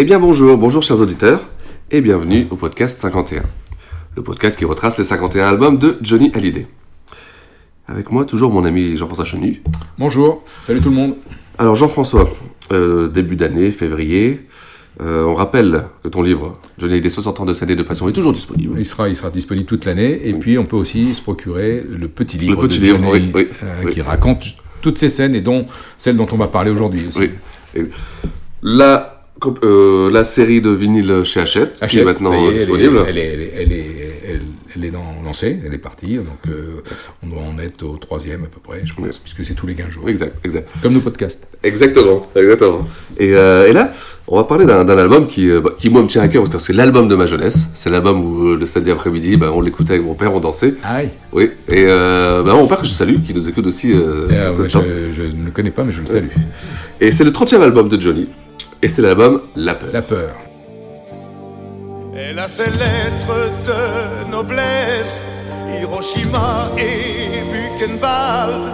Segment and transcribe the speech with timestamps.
[0.00, 1.40] Eh bien bonjour, bonjour chers auditeurs,
[1.90, 3.42] et bienvenue au podcast 51.
[4.14, 6.68] Le podcast qui retrace les 51 albums de Johnny Hallyday.
[7.88, 9.60] Avec moi toujours mon ami Jean-François Chenu.
[9.98, 11.16] Bonjour, salut tout le monde.
[11.58, 12.30] Alors Jean-François,
[12.70, 14.46] euh, début d'année, février,
[15.00, 18.08] euh, on rappelle que ton livre Johnny Hallyday 60 ans de scène et de passion
[18.08, 18.76] est toujours disponible.
[18.78, 22.06] Il sera, il sera disponible toute l'année, et puis on peut aussi se procurer le
[22.06, 23.92] petit livre petit de livre, Johnny, oui, oui, euh, oui.
[23.94, 24.44] qui raconte
[24.80, 27.18] toutes ces scènes, et dont celle dont on va parler aujourd'hui aussi.
[27.18, 27.30] Oui.
[27.74, 27.86] Et
[28.62, 29.17] la, comp-
[29.62, 33.04] euh, la série de vinyle chez Hachette, qui est maintenant est, disponible.
[33.08, 33.86] Elle est, elle est, elle est,
[34.28, 34.40] elle,
[34.76, 36.82] elle est dans- lancée, elle est partie, donc euh,
[37.22, 39.10] on doit en être au troisième à peu près, je pense, Oui.
[39.22, 40.08] puisque c'est tous les 15 jours.
[40.08, 40.68] Exact, exact.
[40.82, 41.46] Comme nos podcasts.
[41.62, 42.86] Exactement, exactement.
[43.18, 43.90] Et, euh, et là,
[44.26, 46.60] on va parler d'un album qui, euh, qui moi me tient à cœur parce que
[46.72, 47.58] c'est l'album de ma jeunesse.
[47.74, 50.74] C'est l'album où le samedi après-midi, bah, on l'écoutait avec mon père, on dansait.
[50.82, 51.50] Aïe Oui.
[51.68, 54.84] Et bah, mon père que je salue, qui nous écoute aussi je, temps.
[55.12, 56.28] je ne le connais pas, mais je le salue.
[57.00, 58.28] Et c'est le 30e album de Johnny.
[58.80, 59.90] Et c'est l'album La Peur.
[59.92, 60.36] La peur.
[62.16, 65.20] Elle a ses lettres de noblesse,
[65.68, 68.72] Hiroshima et Buchenwald.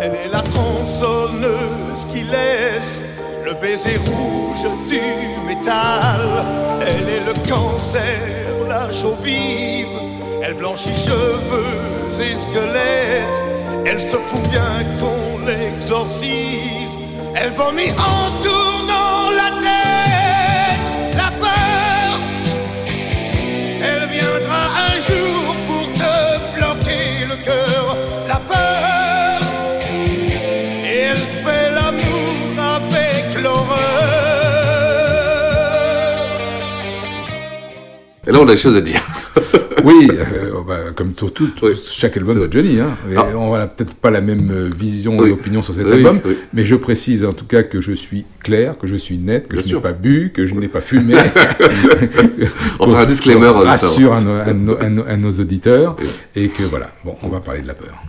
[0.00, 3.04] Elle est la tronçonneuse qui laisse
[3.44, 5.00] le baiser rouge du
[5.46, 6.46] métal.
[6.80, 8.20] Elle est le cancer,
[8.66, 9.86] la chaux vive.
[10.42, 11.78] Elle blanchit cheveux
[12.20, 13.42] et squelettes.
[13.84, 16.96] Elle se fout bien qu'on l'exorcise.
[17.34, 18.71] Elle vomit en tournant
[38.26, 39.02] Et là, on a des choses à dire.
[39.84, 41.72] Oui, euh, bah, comme tout, tout- Oui.
[41.90, 42.78] chaque album de Johnny.
[42.78, 42.90] Hein.
[43.10, 43.26] Et Ah.
[43.36, 45.30] On n'a peut-être pas la même euh, vision Oui.
[45.30, 46.20] et opinion sur cet Oui, album,
[46.52, 49.56] mais je précise en tout cas que je suis clair, que je suis net, que
[49.56, 51.14] Bien je n'ai pas bu, que je n'ai pas fumé.
[52.78, 55.96] On fera un disclaimer, Rassure à nos, à nos- à nos- à nos auditeurs.
[56.36, 58.00] Et que voilà, bon, on va parler de la peur.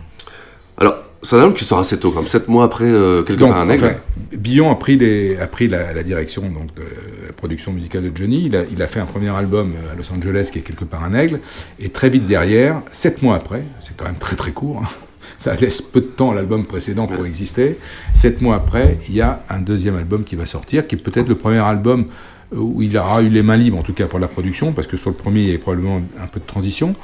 [0.76, 3.50] Alors, c'est un album qui sort assez tôt, comme 7 mois après euh, Quelque Donc,
[3.50, 3.84] part un aigle.
[3.86, 3.94] enfin,
[4.36, 6.82] Billon a pris, les- a pris la, la direction donc, de
[7.26, 8.46] la production musicale de Johnny.
[8.46, 10.84] Il a, il a fait un premier album euh, à Los Angeles qui est quelque
[10.84, 11.40] part un aigle.
[11.80, 14.88] Et très vite derrière, sept mois après, c'est quand même très très court, hein,
[15.38, 17.78] ça laisse peu de temps à l'album précédent pour exister.
[18.14, 21.28] Sept mois après, il y a un deuxième album qui va sortir, qui est peut-être
[21.28, 22.06] le premier album
[22.52, 24.96] où il aura eu les mains libres, en tout cas pour la production, parce que
[24.96, 26.94] sur le premier, il y avait probablement un peu de transition.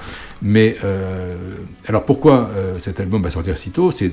[0.43, 1.57] Mais euh,
[1.87, 3.91] alors pourquoi euh, cet album va sortir si tôt?
[3.91, 4.13] C'est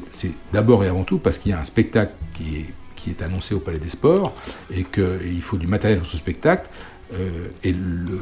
[0.53, 2.65] d'abord et avant tout parce qu'il y a un spectacle qui est,
[2.95, 4.35] qui est annoncé au Palais des Sports
[4.71, 6.67] et qu'il faut du matériel pour ce spectacle.
[7.13, 8.19] Euh, et le,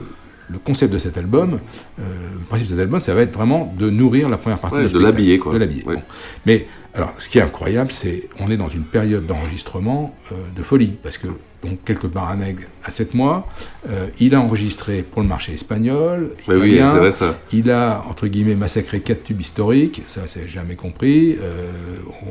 [0.50, 1.60] le concept de cet album,
[1.98, 2.04] le
[2.48, 5.00] principe de cet album, ça va être vraiment de nourrir la première partie Ouais, de
[5.00, 5.54] l'habiller, quoi.
[5.54, 5.84] De l'habiller.
[5.86, 5.96] Ouais.
[5.96, 6.02] bon.
[6.46, 10.64] Mais alors, ce qui est incroyable, c'est on est dans une période d'enregistrement euh, de
[10.64, 11.28] folie, parce que
[11.64, 13.48] donc quelque part un aigle à 7 mois,
[13.90, 17.38] euh, il a enregistré pour le marché espagnol, Mais oui, italien, c'est vrai ça.
[17.52, 21.72] il a, entre guillemets, massacré quatre tubes historiques, ça c'est jamais compris, euh,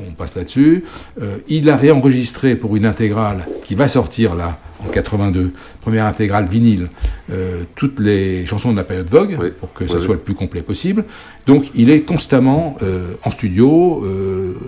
[0.09, 0.85] on passe là-dessus.
[1.49, 6.89] Il a réenregistré pour une intégrale qui va sortir là, en 82, première intégrale vinyle,
[7.75, 9.49] toutes les chansons de la période Vogue, Oui.
[9.59, 10.05] pour que Oui, ça oui.
[10.05, 11.05] soit le plus complet possible.
[11.47, 12.77] Donc il est constamment
[13.25, 14.05] en studio,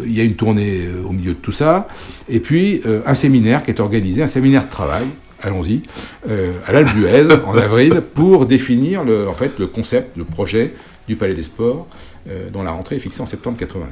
[0.05, 1.88] il y a une tournée euh, au milieu de tout ça,
[2.29, 5.06] et puis euh, un séminaire qui est organisé, un séminaire de travail,
[5.43, 5.83] allons-y,
[6.29, 10.75] euh, à l'Albuez en avril pour définir le, en fait, le concept, le projet
[11.09, 11.87] du Palais des Sports,
[12.29, 13.87] euh, dont la rentrée est fixée en septembre 82.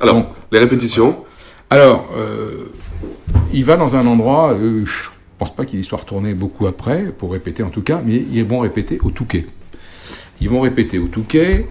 [0.00, 1.24] Alors, Donc, les répétitions.
[1.70, 2.70] Alors, euh,
[3.52, 5.08] il va dans un endroit, je
[5.38, 8.44] pense pas qu'il y soit retourné beaucoup après, pour répéter en tout cas, mais ils
[8.44, 9.46] vont répéter au Touquet.
[10.40, 11.66] Ils vont répéter au Touquet.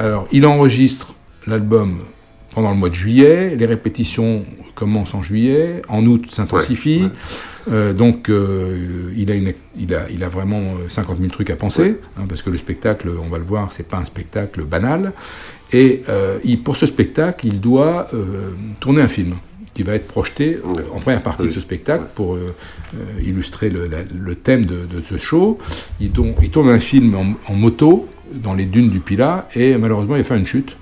[0.00, 1.14] alors, il enregistre
[1.46, 2.00] l'album
[2.56, 3.54] pendant le mois de juillet.
[3.54, 4.44] Les répétitions
[4.74, 5.82] commencent en juillet.
[5.88, 7.04] En août, s'intensifient.
[7.04, 7.10] Ouais,
[7.68, 11.50] Euh, donc, euh, il, a une, il, a, il a vraiment euh, 50 000 trucs
[11.50, 14.62] à penser, hein, parce que le spectacle, on va le voir, c'est pas un spectacle
[14.62, 15.12] banal.
[15.72, 19.34] Et euh, il, pour ce spectacle, il doit euh, tourner un film
[19.74, 22.54] qui va être projeté euh, en première partie de ce spectacle pour euh,
[22.94, 25.58] euh, illustrer le, la- le thème de, de ce show.
[26.00, 29.76] Il, tourne- il tourne un film en, en moto dans les dunes du Pilat et
[29.76, 30.76] malheureusement il fait une chute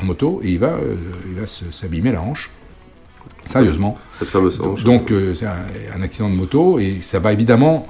[0.00, 0.94] en moto et il va, euh,
[1.28, 2.50] il va s'abîmer la hanche.
[3.44, 3.96] Sérieusement.
[4.18, 4.82] Cette fameuse hanche.
[4.84, 5.66] Donc euh, c'est un,
[5.96, 7.86] un accident de moto et ça va évidemment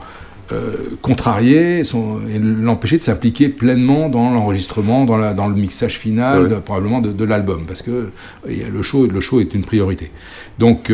[0.53, 5.99] euh, contrarier son, et l'empêcher de s'impliquer pleinement dans l'enregistrement, dans, la- dans le mixage
[5.99, 6.49] final, Ouais.
[6.51, 8.11] de- probablement de, de l'album, parce que
[8.47, 10.11] le show, le show est une priorité.
[10.59, 10.93] Donc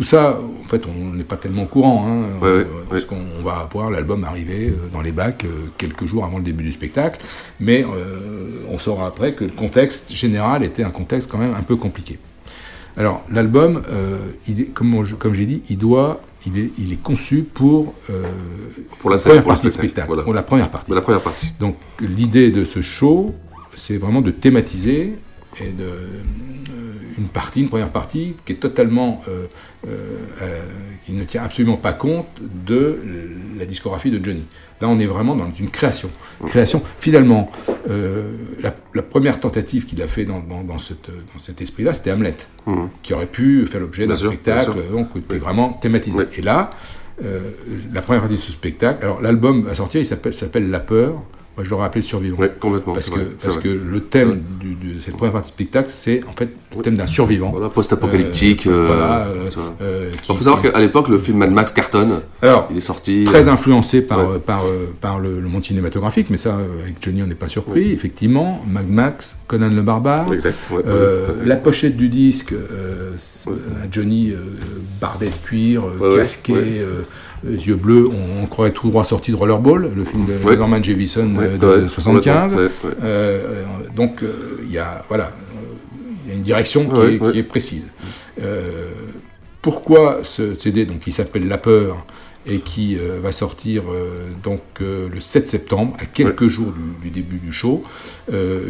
[0.00, 3.04] tout ça, en fait, on n'est pas tellement au courant, hein, Ouais, ouais, euh, parce
[3.04, 6.42] qu'on on va voir l'album arriver euh, dans les bacs euh, quelques jours avant le
[6.42, 7.20] début du spectacle,
[7.60, 11.62] mais euh, on saura après que le contexte général était un contexte quand même un
[11.62, 12.18] peu compliqué.
[12.96, 14.16] Alors l'album, euh,
[14.72, 18.22] comme, j'ai dit, il doit, il est, il est conçu pour, euh,
[19.00, 20.22] Pour la première pour le partie de spectacle, spectacle, voilà.
[20.22, 20.90] pour la première partie.
[20.90, 21.48] De la première partie.
[21.60, 23.34] Donc l'idée de ce show,
[23.74, 25.18] c'est vraiment de thématiser
[25.58, 29.46] et de, euh, une partie, une première partie qui est totalement, euh,
[29.86, 30.60] euh,
[31.04, 32.28] qui ne tient absolument pas compte
[32.66, 32.98] de
[33.58, 34.44] la discographie de Johnny.
[34.80, 36.10] Là, on est vraiment dans une création.
[36.46, 36.82] Création.
[37.00, 37.50] Finalement,
[37.88, 38.30] euh,
[38.60, 42.12] la, la première tentative qu'il a fait dans, dans, dans, cette, dans cet esprit-là, c'était
[42.12, 42.36] Hamlet,
[43.02, 46.20] qui aurait pu faire l'objet d'un spectacle, donc était vraiment thématisé.
[46.38, 46.70] Et là,
[47.92, 51.20] la première partie de ce spectacle, alors l'album à sortir, il s'appelle s'appelle La Peur.
[51.56, 52.36] Moi, je l'aurais appelé le survivant.
[52.60, 52.92] complètement.
[52.94, 53.64] Parce que, vrai, c'est parce vrai.
[53.64, 56.94] que le thème du- de cette première partie de spectacle, c'est en fait le thème
[56.96, 57.50] d'un survivant.
[57.50, 58.66] Voilà, post-apocalyptique.
[58.66, 59.50] Euh, voilà, euh,
[59.82, 62.20] euh, Il faut savoir qu'à l'époque, le film Mad Max cartonne.
[62.40, 63.24] Alors, il est sorti.
[63.24, 64.38] Très influencé par, Ouais.
[64.38, 64.62] par,
[65.00, 67.90] par le, le monde cinématographique, mais ça, avec Johnny, on n'est pas surpris.
[67.92, 70.32] Effectivement, Mad Max, Conan le Barbare.
[70.32, 71.28] Exact, ouais, Euh.
[71.44, 72.54] La pochette du disque,
[73.90, 74.32] Johnny
[75.00, 75.82] barbé de cuir,
[76.16, 76.82] casqué,
[77.46, 78.08] euh, yeux bleus.
[78.08, 80.56] On, on croirait tout droit sorti de Rollerball, le film de Ouais.
[80.56, 82.52] Norman Jevison Ouais, de, ouais, de 75.
[82.52, 82.58] complètement,
[82.90, 82.96] ouais, ouais.
[83.02, 83.64] Euh,
[83.94, 85.32] donc, euh, il y a voilà,
[86.24, 87.32] il y a une direction qui, est, ouais.
[87.32, 87.88] qui est précise.
[88.42, 88.90] Euh,
[89.62, 92.04] pourquoi ce CD, donc, qui s'appelle La Peur
[92.46, 93.82] et qui euh, va sortir
[94.42, 97.82] donc le 7 septembre, à quelques jours du, du début du show.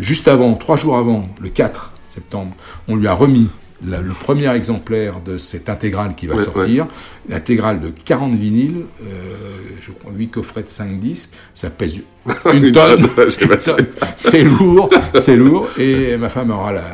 [0.01, 2.53] Juste avant, trois jours avant, le 4 septembre,
[2.89, 3.49] on lui a remis
[3.87, 6.87] la- le premier exemplaire de cette intégrale qui va Ouais, sortir,
[7.29, 9.37] l'intégrale de 40 vinyles, euh,
[9.81, 11.97] je crois 8 coffrets de 5 disques, ça pèse
[12.53, 13.87] une Une tonne, tonne,
[14.17, 16.85] c'est lourd, c'est lourd, et ma femme aura la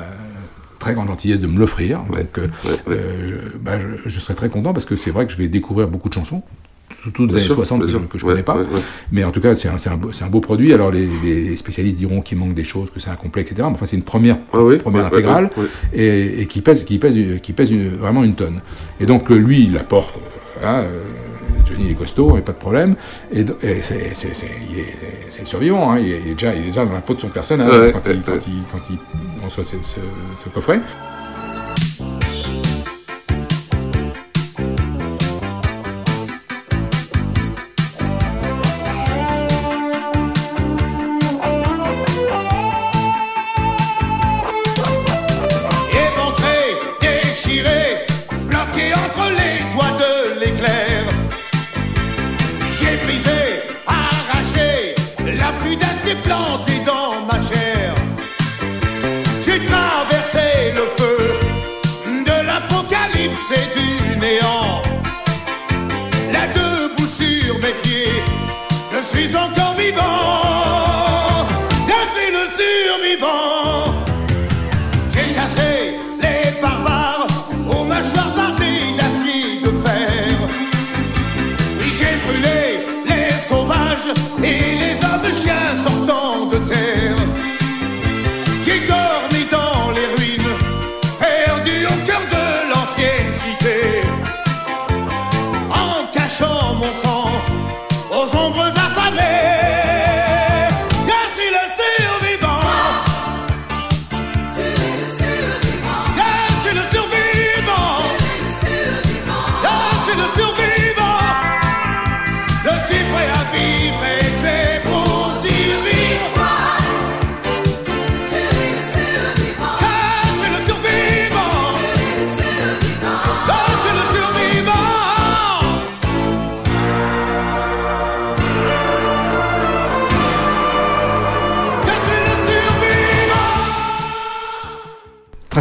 [0.79, 2.47] très grande gentillesse de me l'offrir, donc euh,
[2.89, 5.89] euh, bah, je, je serai très content parce que c'est vrai que je vais découvrir
[5.89, 6.43] beaucoup de chansons,
[7.07, 8.81] surtout des Bien années sûr, 60 bien que, que je Ouais, connais pas, ouais, ouais.
[9.13, 12.21] mais en tout cas c'est un, un, beau- un produit, alors les, les spécialistes diront
[12.21, 14.83] qu'il manque des choses, que c'est incomplet, etc., mais enfin c'est une première, première ouais,
[14.85, 15.51] ouais, intégrale.
[15.93, 18.61] Et, et qui pèse, qui pèse, qui pèse une- vraiment une tonne.
[19.01, 20.19] Et donc euh, lui, il la porte.
[20.61, 21.03] Voilà, euh,
[21.69, 22.95] Johnny il est costaud, il n'y a pas de problème.
[23.33, 24.13] Et, et c'est,
[25.41, 25.93] le survivant.
[25.93, 27.93] hein, il, est, il est déjà, il est déjà dans la peau de son personnage
[27.93, 28.99] quand, il, quand, il, quand il
[29.45, 30.01] reçoit ce, ce-
[30.43, 30.81] ce coffret.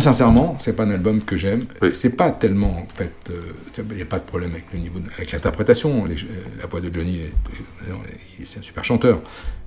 [0.06, 1.66] Sincèrement, c'est pas un album que j'aime.
[1.94, 3.12] C'est pas tellement, en fait,
[3.90, 6.06] il n'y a pas de problème avec le niveau, de- avec l'interprétation.
[6.06, 6.16] Les-
[6.62, 9.22] La voix de Johnny, est- est- c'est un super chanteur,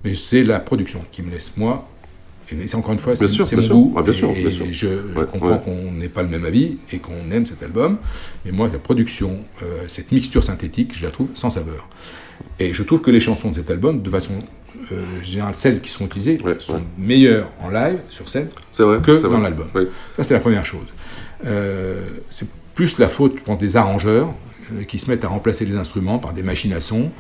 [0.05, 1.89] mais c'est la production qui me laisse moi.
[2.51, 3.75] Et c'est encore une fois, c'est sûr, c'est mon sûr.
[3.75, 3.95] goût.
[3.99, 4.67] Ah, bien sûr, et bien sûr.
[4.71, 5.61] je Ouais, comprends ouais.
[5.63, 7.99] qu'on n'ait pas le même avis et qu'on aime cet album.
[8.45, 11.87] Mais moi, sa production, euh, cette mixture synthétique, je la trouve sans saveur.
[12.59, 14.35] Et je trouve que les chansons de cet album, de façon
[14.93, 19.41] euh, générale, celles qui sont utilisées, sont meilleures en live, sur scène, vrai, que dans
[19.41, 19.69] l'album.
[19.75, 19.85] Oui.
[20.17, 20.87] Ça, c'est la première chose.
[21.47, 24.33] Euh, c'est plus la faute je des arrangeurs
[24.73, 27.11] euh, qui se mettent à remplacer les instruments par des machines à son.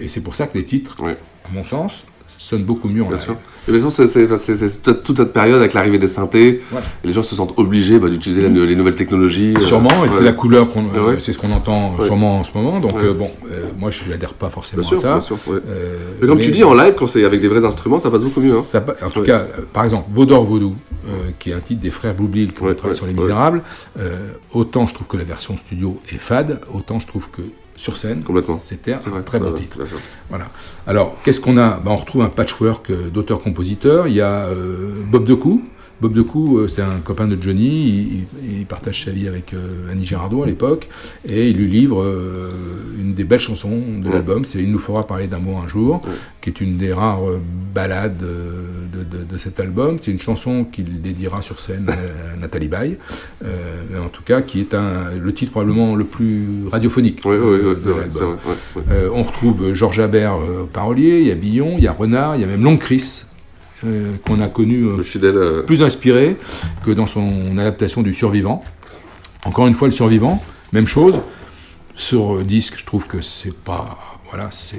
[0.00, 0.98] et c'est pour ça que les titres,
[1.44, 2.04] à mon sens,
[2.42, 3.36] sonnent beaucoup mieux en Bien sûr.
[3.68, 6.80] Et bien sûr, c'est toute- cette période avec l'arrivée des synthés, Ouais.
[7.04, 9.54] et les gens se sentent obligés bah, d'utiliser la- les nouvelles technologies.
[9.56, 11.20] euh, Sûrement, et c'est la couleur qu'on, Ah ouais.
[11.20, 12.80] c'est ce qu'on entend sûrement en ce moment.
[12.80, 15.12] Donc euh, bon, euh, moi je n'adhère pas forcément sûr, à ça.
[15.12, 15.36] bien sûr.
[15.48, 18.22] Euh, Mais comme tu dis, en live, quand c'est avec des vrais instruments, ça passe
[18.24, 18.56] beaucoup mieux.
[18.56, 18.62] Hein.
[18.62, 20.74] Ça en tout cas, euh, par exemple, Vaudor Vaudou,
[21.06, 23.12] euh, qui est un titre des frères Boublil qui ouais, sur Les.
[23.12, 23.62] Misérables,
[24.00, 27.42] euh, autant je trouve que la version studio est fade, autant je trouve que
[27.82, 28.22] sur scène,
[28.60, 29.78] c'était un vrai, très bon titre.
[30.28, 30.46] Voilà.
[30.86, 31.80] Alors, qu'est-ce qu'on a?
[31.80, 34.06] Ben, On retrouve un patchwork euh, d'auteurs-compositeurs.
[34.06, 35.62] Il y a euh, Bob Decou.
[36.02, 38.24] Bob Decou, euh, c'est un copain de Johnny.
[38.44, 40.88] Il, partage sa vie avec euh, Annie Girardot à l'époque.
[41.28, 42.50] Et il lui livre euh,
[42.98, 44.44] une des belles chansons de l'album.
[44.44, 46.02] C'est Il nous fera parler d'un mot un jour,
[46.40, 47.20] qui est une des rares
[47.74, 49.98] ballades de, de- de cet album.
[50.00, 52.98] C'est une chanson qu'il dédiera sur scène à Nathalie Baye.
[53.44, 57.58] Euh, en tout cas, qui est un, le titre probablement le plus radiophonique Oui, oui,
[57.62, 58.36] oui, de l'album.
[58.90, 62.34] Euh, on retrouve Georges Habert euh, parolier, il y a Billon, il y a Renard,
[62.36, 63.24] il y a même Long Chris,
[63.84, 66.36] euh, qu'on a connu euh, plus inspiré
[66.84, 68.62] que dans son adaptation du Survivant.
[69.44, 71.20] Encore une fois, le Survivant, même chose.
[71.94, 73.98] Sur euh, disque, je trouve que c'est pas.
[74.30, 74.78] Voilà, c'est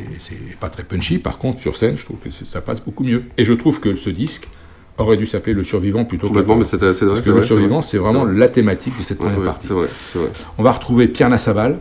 [0.59, 1.19] pas très punchy.
[1.19, 3.23] Par contre, sur scène, je trouve que ça passe beaucoup mieux.
[3.37, 4.47] Et je trouve que ce disque
[4.97, 7.41] aurait dû s'appeler Le Survivant plutôt que Complètement, Le mais c'est- vrai, Parce que Le
[7.43, 8.33] Survivant, c'est vraiment vrai.
[8.35, 9.67] la thématique de cette Ouais, première ouais, partie.
[9.67, 9.87] vrai.
[10.57, 11.77] On va retrouver Pierre Nassabal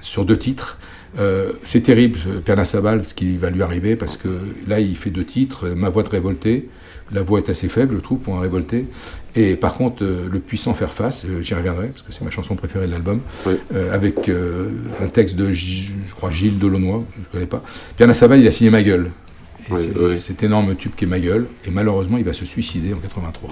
[0.00, 0.78] sur deux titres.
[1.18, 4.28] Euh, c'est terrible, euh, Pierre Nassabal, ce qui va lui arriver, parce que
[4.68, 5.66] là, il fait deux titres.
[5.66, 6.68] euh, Ma voix de révolté.
[7.12, 8.86] La voix est assez faible, je trouve, pour un révolté.
[9.34, 12.30] Et par contre, euh, Le puissant faire face, euh, j'y reviendrai, parce que c'est ma
[12.30, 13.20] chanson préférée de l'album,
[13.92, 14.30] avec
[15.00, 17.62] un texte de, G- je crois, Gilles Delaunoy, je ne connais pas.
[17.96, 19.10] Pierre Nassabal, il a signé Ma gueule.
[19.70, 20.18] Oui, c'est- oui.
[20.18, 21.46] cet énorme tube qui est Ma gueule.
[21.66, 23.50] Et malheureusement, il va se suicider en 83.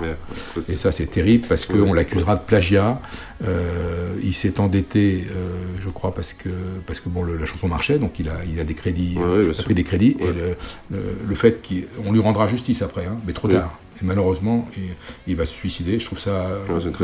[0.69, 3.01] Et ça, c'est terrible parce qu'on l'accusera de plagiat.
[3.45, 6.49] Euh, il s'est endetté, euh, je crois, parce que,
[6.87, 9.51] parce que bon, le- la chanson marchait, donc il a, il a des crédits, il
[9.51, 10.17] a pris des crédits.
[10.21, 10.57] Et le,
[10.91, 10.99] le,
[11.29, 13.79] le fait qu'on lui rendra justice après, hein, mais trop tard.
[14.01, 14.83] Et malheureusement, il,
[15.27, 15.99] il va se suicider.
[15.99, 16.47] Je trouve ça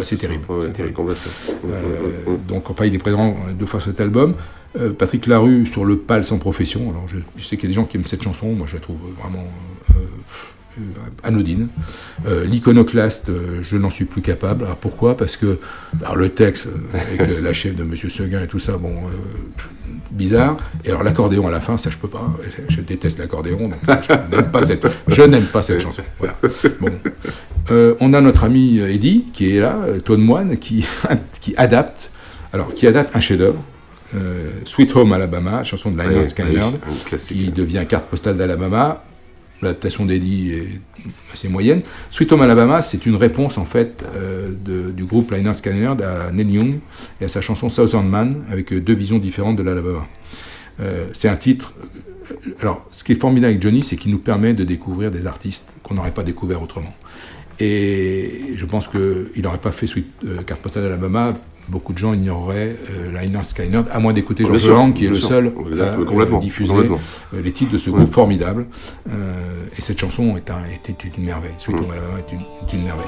[0.01, 0.33] Ouais, c'est histoire.
[0.33, 0.45] terrible.
[0.67, 0.73] Ouais,
[1.73, 4.35] Euh, donc, enfin, il est présent deux fois sur cet album.
[4.77, 6.91] Euh, Patrick Larue sur le pal sans profession.
[6.91, 8.53] Alors, je, je sais qu'il y a des gens qui aiment cette chanson.
[8.53, 9.47] Moi, je la trouve vraiment
[9.91, 9.95] euh,
[11.23, 11.69] anodine.
[12.27, 14.65] Euh, L'iconoclaste, euh, je n'en suis plus capable.
[14.65, 15.17] Alors, pourquoi?
[15.17, 15.59] Parce que
[16.03, 18.95] alors, le texte, euh, avec euh, la chef de Monsieur Seguin et tout ça, bon,
[18.95, 20.57] euh, bizarre.
[20.85, 22.33] Et alors, l'accordéon à la fin, ça, je peux pas.
[22.69, 23.69] Je, déteste l'accordéon.
[23.69, 26.03] donc Je n'aime pas cette, je n'aime pas cette chanson.
[26.19, 26.37] Voilà.
[26.81, 26.91] Bon.
[27.71, 30.85] Euh, on a notre ami euh, Eddie qui est là, euh, Claude Moine, qui,
[31.41, 32.11] qui adapte,
[32.53, 33.63] alors qui adapte un chef-d'œuvre,
[34.15, 36.75] euh, Sweet Home Alabama, chanson de Lynyrd Skynyrd,
[37.29, 39.03] qui devient carte postale d'Alabama.
[39.63, 40.81] L'adaptation d'Eddie est
[41.33, 41.83] assez moyenne.
[42.11, 44.51] Sweet Home Alabama, c'est une réponse en fait euh,
[44.93, 46.79] du groupe Lynyrd Skynyrd à Neil Young
[47.21, 50.07] et à sa chanson Southern Man avec euh, deux visions différentes de l'Alabama.
[50.81, 51.75] Euh, c'est un titre.
[52.61, 55.73] Alors, ce qui est formidable avec Johnny, c'est qu'il nous permet de découvrir des artistes
[55.83, 56.95] qu'on n'aurait pas découvert autrement.
[57.61, 61.35] Et je pense qu'il n'aurait pas fait Sweet, euh, Carte postale d'Alabama.
[61.69, 65.07] Beaucoup de gens ignoreraient euh, Lynyrd Skynyrd, à moins d'écouter Bien George sûr, Lang, qui
[65.07, 65.29] est le sûr.
[65.29, 66.73] seul à euh, diffuser
[67.33, 68.67] les titres de ce groupe formidable.
[69.11, 69.13] Euh,
[69.77, 70.57] et cette chanson est un-
[71.17, 71.51] une merveille.
[71.59, 71.81] Sweet Mm.
[71.81, 73.07] Home Alabama est une merveille.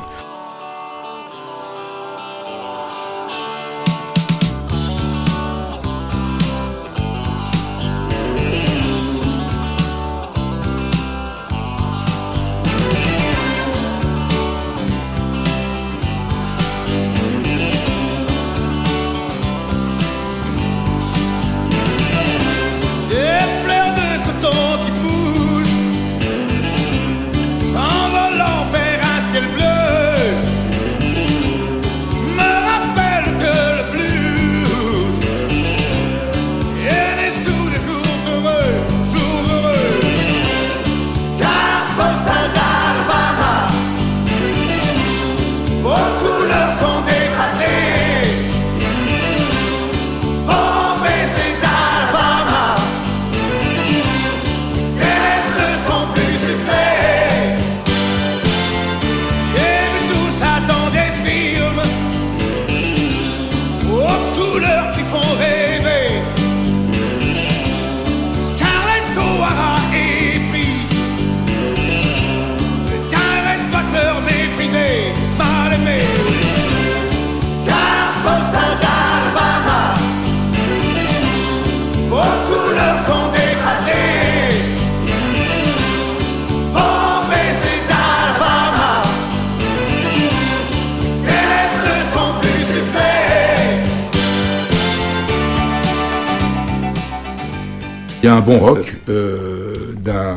[98.47, 100.37] Bon rock euh, d'un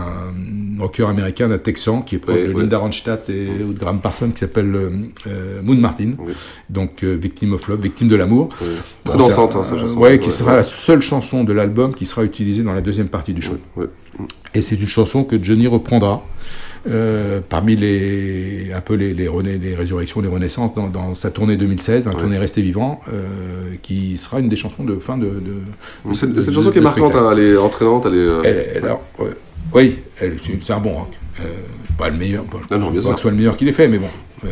[0.80, 2.62] rocker américain, d'un Texan, qui est proche Oui, de oui.
[2.62, 4.90] Linda Ronstadt et de Graham Parsons, qui s'appelle euh,
[5.28, 6.14] euh, Moon Martin.
[6.70, 8.50] Donc, euh, victime of love, victime de l'amour.
[9.18, 9.98] Dansante, hein, cette chanson.
[9.98, 13.08] Ouais, qui Ouais, sera la seule chanson de l'album qui sera utilisée dans la deuxième
[13.08, 13.58] partie du show.
[14.54, 16.24] Et c'est une chanson que Johnny reprendra.
[16.88, 19.28] euh, parmi les un peu les, les,
[19.60, 22.22] les résurrections, les renaissances dans, dans sa tournée 2016, dans la Ouais.
[22.22, 25.26] tournée Resté vivant, euh, qui sera une des chansons de fin de.
[25.26, 28.18] de de- chanson qui est marquante, hein, elle est entraînante, elle est.
[28.20, 29.32] euh, Elle- elle- alors, ouais.
[29.76, 30.00] oui,
[30.62, 31.10] c'est un bon rock.
[31.42, 31.44] Euh,
[31.98, 33.58] pas le meilleur, bon, je Non, non, pense bien pas que ce soit le meilleur
[33.58, 34.08] qu'il ait fait, mais bon.
[34.46, 34.48] Euh,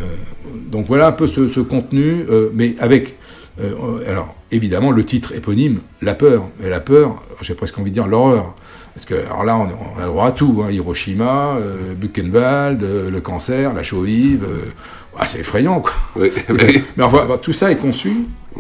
[0.69, 3.15] donc voilà un peu ce, ce contenu, euh, mais avec.
[3.61, 3.71] euh,
[4.07, 6.49] alors évidemment, le titre éponyme, La peur.
[6.59, 8.53] Mais la peur, j'ai presque envie de dire l'horreur.
[8.93, 9.67] Parce que alors là, on,
[9.99, 10.63] on a droit à tout.
[10.65, 10.71] hein.
[10.71, 14.43] Hiroshima, euh, Buchenwald, euh, le cancer, la chaux vive.
[14.43, 14.71] euh,
[15.19, 15.91] ah, c'est effrayant, quoi.
[16.15, 18.11] Oui, mais mais enfin, bah, tout ça est conçu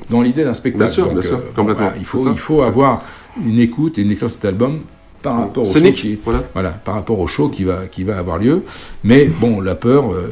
[0.09, 0.85] dans l'idée d'un spectacle.
[0.85, 3.03] Bien sûr, Donc, bien sûr, complètement, voilà, il, faut, il faut avoir
[3.45, 4.81] une écoute et une lecture de cet album
[5.23, 6.19] par rapport au show qui,
[6.53, 6.69] voilà.
[6.71, 8.63] par rapport au show qui va, qui va avoir lieu.
[9.03, 10.31] Mais bon, la peur, euh,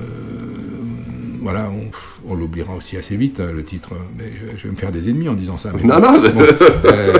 [1.41, 1.89] voilà, on,
[2.27, 3.89] on l'oubliera aussi assez vite, hein, le titre.
[4.17, 4.25] Mais
[4.57, 5.71] je, vais me faire des ennemis en disant ça.
[5.75, 6.41] Mais Non, bon, non, bon,
[6.85, 7.13] euh,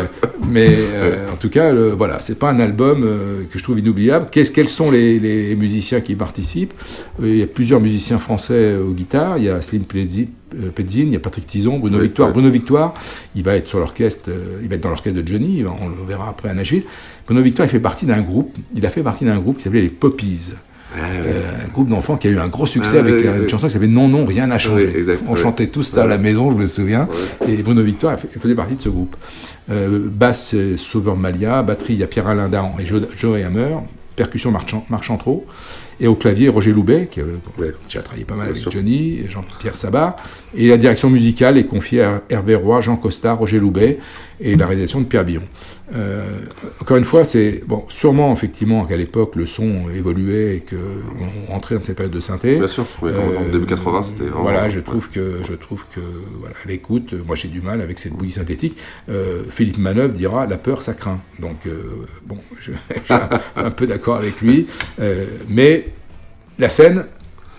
[0.48, 3.80] mais euh, en tout cas, le- voilà, c'est pas un album euh, que je trouve
[3.80, 4.28] inoubliable.
[4.32, 6.74] Qu'est-ce, quels sont les, les musiciens qui participent?
[7.22, 9.38] Il y a plusieurs musiciens français aux guitares.
[9.38, 12.30] Il y a Slim Petzin, il y a Patrick Tison, Bruno Oui, Victoire.
[12.30, 12.34] oui.
[12.34, 12.94] Bruno Victoire,
[13.36, 14.30] il va être sur l'orchestre,
[14.62, 15.64] il va être dans l'orchestre de Johnny.
[15.66, 16.84] On le verra après à Nashville.
[17.26, 18.56] Bruno Victoire, il fait partie d'un groupe.
[18.76, 20.52] Il a fait partie d'un groupe qui s'appelait les Poppies.
[20.98, 23.42] Euh, un groupe d'enfants qui a eu un gros succès Ah, avec oui, euh, une
[23.44, 23.50] oui.
[23.50, 24.98] chanson qui s'appelait Non, non, rien n'a changé.
[24.98, 27.10] Exact, On chantait tous ça à la maison, je me souviens.
[27.48, 29.16] Et Bruno Victoire faisait partie de ce groupe.
[29.70, 31.64] Euh, basse, c'est Sauveur Malia.
[31.64, 33.78] Batterie, il y a Pierre-Alain Dahan et Joe, Joe Hammer.
[34.16, 35.46] Percussion, Marchand, Marc Chantreau.
[36.00, 39.76] Et au clavier, Roger Loubet, qui euh, qui a travaillé pas mal avec Johnny, Jean-Pierre
[39.76, 40.16] Sabat.
[40.56, 43.98] Et la direction musicale est confiée à Hervé Roy, Jean Costa, Roger Loubet,
[44.40, 45.44] et la réalisation de Pierre Billon.
[45.94, 46.40] Euh,
[46.82, 50.76] encore une fois, c'est bon, sûrement effectivement qu'à l'époque le son évoluait et que
[51.48, 52.58] on rentrait dans cette période de synthé.
[52.58, 54.84] Bien sûr, oui, en- en début 80, c'était vraiment- Voilà, je ouais.
[54.84, 56.02] trouve que je trouve que
[56.40, 58.78] voilà, à l'écoute, euh, moi j'ai du mal avec cette bouillie synthétique.
[59.10, 61.20] Euh, Philippe Manœuvre dira la peur ça craint.
[61.40, 61.84] Donc euh,
[62.26, 64.68] bon, je, je suis un, un peu d'accord avec lui,
[65.00, 65.90] Euh, mais
[66.58, 67.06] la scène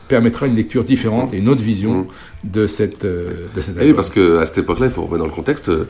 [0.09, 2.07] permettra une lecture différente et une autre vision
[2.45, 3.81] de cette euh, de Mm.
[3.83, 5.87] Et oui, parce qu'à cette époque-là, il faut remettre dans le contexte euh,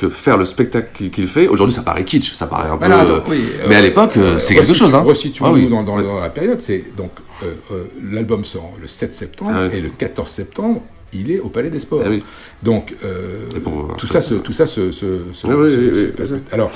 [0.00, 2.86] que faire le spectacle qu'il- fait, aujourd'hui ça paraît kitsch, ça paraît un peu.
[2.90, 4.94] Euh, oui, mais à euh, l'époque, euh, c'est quelque chose.
[4.94, 5.00] Hein.
[5.02, 5.68] resituons-nous Ah oui.
[5.68, 6.02] dans, dans- Ouais.
[6.02, 6.60] dans la période.
[6.62, 7.10] C'est donc
[8.02, 9.78] l'album sort le 7 septembre Ah oui.
[9.78, 10.82] et le 14 septembre.
[11.12, 12.02] Il est au Palais des Sports.
[12.04, 12.22] Ah oui.
[12.62, 15.84] Donc euh, pour- tout ça, se, tout ça se, se- se- Ah oui, se- oui,
[15.86, 16.16] se oui, fait.
[16.16, 16.38] bien sûr.
[16.52, 16.70] Alors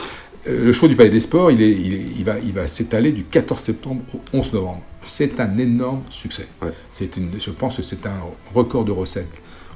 [0.48, 2.66] euh, le show du Palais des Sports, il, est, il, est- il va, il va
[2.66, 4.82] s'étaler du 14 septembre au 11 novembre.
[5.04, 6.46] C'est un énorme succès.
[6.92, 8.16] C'est une, je pense que c'est un
[8.54, 9.30] record de recettes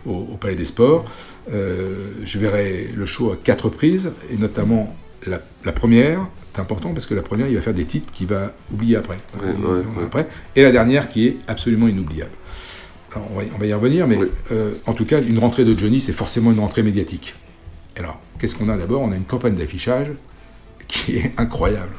[0.06, 1.04] au, au Palais des Sports.
[1.52, 4.94] Euh, je verrai le show à quatre reprises, et notamment
[5.26, 8.26] la, la première, c'est important parce que la première, il va faire des titres qu'il
[8.26, 9.16] va oublier après.
[9.40, 10.02] Ouais, Et, ouais, ouais.
[10.04, 10.28] après.
[10.56, 12.30] et la dernière qui est absolument inoubliable.
[13.14, 14.18] Alors, on, va, on va y revenir, mais
[14.52, 17.34] euh, en tout cas, une rentrée de Johnny, c'est forcément une rentrée médiatique.
[17.96, 19.02] Alors, qu'est-ce qu'on a d'abord?
[19.02, 20.08] On a une campagne d'affichage
[20.86, 21.92] qui est incroyable.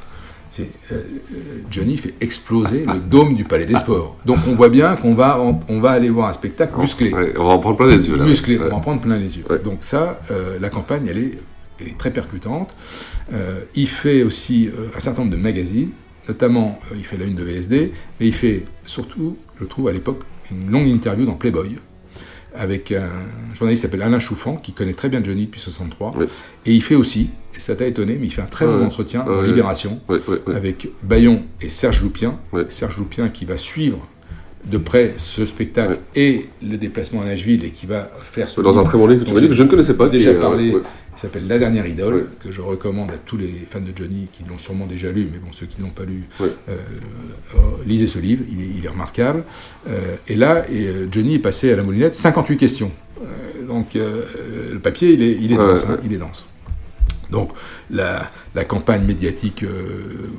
[0.49, 4.17] C'est, euh, euh, Johnny fait exploser le dôme du Palais des Sports.
[4.25, 7.13] Donc on voit bien qu'on va, on, on va aller voir un spectacle musclé.
[7.13, 8.25] Ouais, on va en prendre plein les yeux, là.
[8.25, 9.45] Musclé, on va en prendre plein les yeux.
[9.63, 11.38] Donc ça, euh, la campagne, elle est,
[11.79, 12.75] elle est très percutante.
[13.31, 15.91] Euh, il fait aussi un certain nombre de magazines,
[16.27, 20.21] notamment il fait la une de VSD, mais il fait surtout, je trouve à l'époque,
[20.51, 21.77] une longue interview dans Playboy
[22.55, 23.09] avec un
[23.53, 26.13] journaliste qui s'appelle Alain Chouffan, qui connaît très bien Johnny depuis 63.
[26.65, 29.25] Et il fait aussi, et ça t'a étonné, mais il fait un très bon entretien
[29.25, 29.47] ouais.
[29.47, 29.99] Libération
[30.47, 32.39] avec Bayon et Serge Loupien.
[32.69, 34.07] Serge Loupien qui va suivre
[34.65, 38.77] de près ce spectacle et le déplacement à Nashville et qui va faire ce Dans
[38.77, 40.35] un très bon livre que tu m'as dit, que je ne connaissais pas, déjà est,
[40.35, 40.75] parlé
[41.19, 44.45] il s'appelle La dernière idole que je recommande à tous les fans de Johnny qui
[44.47, 48.08] l'ont sûrement déjà lu mais bon ceux qui ne l'ont pas lu euh, euh, lisez
[48.08, 49.43] ce livre il est, il est remarquable.
[49.89, 52.93] Euh, et là et, Johnny est passé à la moulinette 58 questions.
[53.21, 56.49] Euh, donc le papier il est, il est Ouais, dense hein, il est dense.
[57.32, 57.51] Donc
[57.91, 59.65] la, la campagne médiatique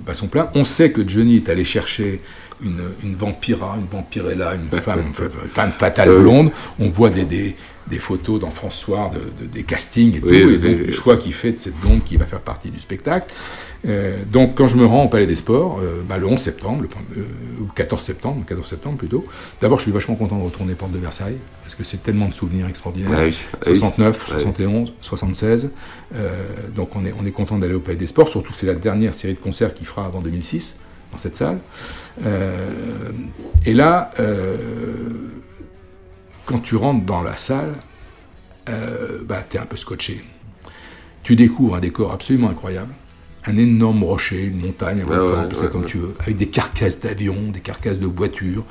[0.07, 0.51] bat son plein.
[0.55, 2.23] On sait que Johnny est allé chercher
[2.63, 6.51] une, une vampira, une vampirella, une femme, une femme fatale Euh, blonde.
[6.79, 7.57] On voit des, des,
[7.89, 10.29] des photos dans François, de, de- des castings et tout.
[10.29, 10.87] Oui, et donc oui.
[10.87, 13.33] le choix qu'il fait de cette blonde qui va faire partie du spectacle.
[13.89, 16.83] Euh, donc quand je me rends au Palais des Sports, euh, bah, le 11 septembre,
[16.83, 17.25] le, euh,
[17.63, 19.25] ou 14 septembre, le 14 septembre plutôt,
[19.63, 22.35] d'abord je suis vachement content de retourner porte de Versailles, parce que c'est tellement de
[22.35, 23.19] souvenirs extraordinaires.
[23.19, 23.77] Ah oui, ah oui.
[23.77, 24.43] 69, Ah oui.
[24.43, 25.71] 71, 76.
[26.15, 26.45] Euh,
[26.75, 29.15] donc on est, on est content d'aller au Palais des Sports, surtout c'est la dernière
[29.15, 30.81] série de concerts qu'il fera avant 2006
[31.13, 31.59] dans cette salle.
[32.25, 33.11] Euh,
[33.67, 35.09] et là, euh,
[36.47, 37.75] quand tu rentres dans la salle,
[38.69, 40.25] euh, bah, tu es un peu scotché.
[41.23, 42.93] Tu découvres un décor absolument incroyable.
[43.47, 47.01] un énorme rocher, une montagne, un ouais, ça ouais, comme tu veux, avec des carcasses
[47.01, 48.65] d'avions, des carcasses de voitures.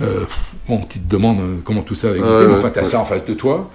[0.00, 0.26] Euh,
[0.68, 2.88] bon, tu te demandes comment tout ça exister, Ouais, mais enfin, tu as ouais.
[2.88, 3.70] ça en face de toi.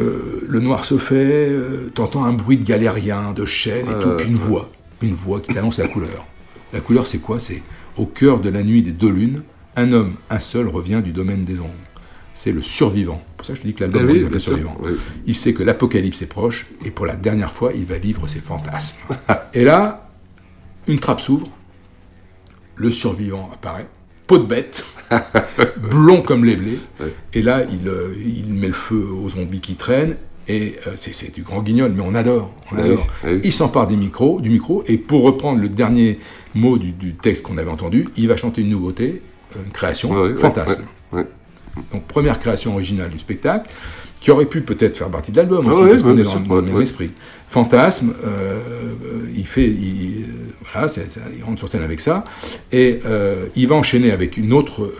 [0.00, 4.10] Euh, le noir se fait, euh, t'entends un bruit de galérien, de chaînes et tout,
[4.16, 6.26] puis une voix, une voix qui t'annonce la couleur.
[6.72, 7.38] La couleur, c'est quoi?
[7.38, 7.62] C'est
[7.96, 9.42] au cœur de la nuit des deux lunes,
[9.76, 11.70] un homme, un seul, revient du domaine des ombres.
[12.34, 13.22] C'est le survivant.
[13.28, 14.78] C'est pour ça que je te dis que l'album Ah oui, sûr, survivant.
[14.84, 14.92] oui.
[15.26, 18.40] Il sait que l'apocalypse est proche et pour la dernière fois, il va vivre ses
[18.40, 19.02] fantasmes.
[19.54, 20.10] et là,
[20.86, 21.46] une trappe s'ouvre,
[22.76, 23.86] le survivant apparaît,
[24.26, 24.84] peau de bête,
[25.90, 26.78] blond comme les blés,
[27.34, 30.16] et là, il, euh, il met le feu aux zombies qui traînent.
[30.48, 32.54] Et euh, c'est du grand guignol, mais on adore.
[32.72, 32.98] On Ah adore.
[32.98, 33.40] oui, ah oui.
[33.44, 36.18] Il s'empare des micros, du micro, et pour reprendre le dernier
[36.54, 39.22] mot du, du texte qu'on avait entendu, il va chanter une nouveauté,
[39.56, 40.84] une création, ouais, fantasme.
[41.92, 43.70] Donc première création originale du spectacle,
[44.20, 46.48] qui aurait pu peut-être faire partie de l'album Ah aussi, ouais, parce qu'on ouais, est
[46.48, 47.10] dans, le même esprit.
[47.48, 48.58] Fantasme, euh,
[49.04, 50.26] euh, il fait, il,
[51.44, 52.24] rentre sur scène avec ça,
[52.70, 54.92] et euh, il va enchaîner avec une autre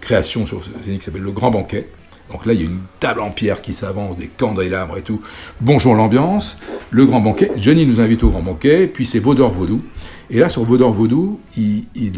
[0.00, 1.88] création sur scène qui s'appelle Le Grand Banquet.
[2.30, 5.20] Donc là, il y a une table en pierre qui s'avance, des candélabres et tout.
[5.60, 6.58] Bonjour l'ambiance,
[6.90, 7.50] le grand banquet.
[7.56, 9.82] Johnny nous invite au grand banquet, puis c'est Vaudor Vaudou.
[10.30, 12.12] Et là, sur Vaudor Vaudou, il, il,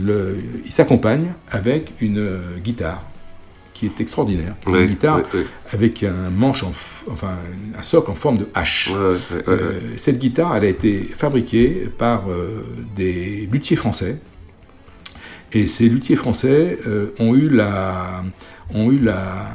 [0.67, 3.03] il s'accompagne avec une euh, guitare
[3.73, 4.55] qui est extraordinaire.
[4.63, 5.23] qui est Ouais, une guitare
[5.73, 7.39] avec un manche, en f- enfin
[7.79, 8.91] un socle en forme de hache.
[9.49, 14.19] Euh, cette guitare, elle a été fabriquée par euh, des luthiers français.
[15.55, 18.23] Et ces luthiers français euh, ont eu la,
[18.75, 19.51] ont eu la,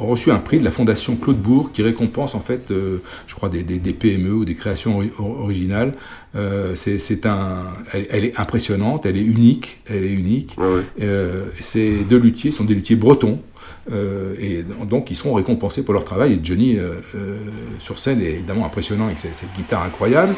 [0.00, 3.34] ont reçu un prix de la fondation Claude Bourg qui récompense en fait, euh, je
[3.34, 5.92] crois des, des- des PME ou des créations ori- originales.
[6.34, 10.56] Euh, c'est, un, elle, elle est impressionnante, elle est unique, elle est unique.
[11.00, 13.40] Euh, ces deux luthiers sont des luthiers bretons.
[13.92, 16.34] euh, et donc ils seront récompensés pour leur travail.
[16.34, 16.78] Et Johnny
[17.80, 20.34] sur scène est évidemment impressionnant avec cette, cette guitare incroyable.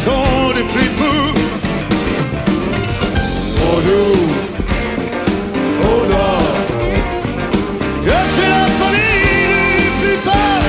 [0.00, 1.04] Raison du plus fou.
[3.62, 4.14] Oh nous,
[5.82, 6.38] oh non.
[8.02, 9.22] Je suis la folie
[9.78, 10.64] du plus fort.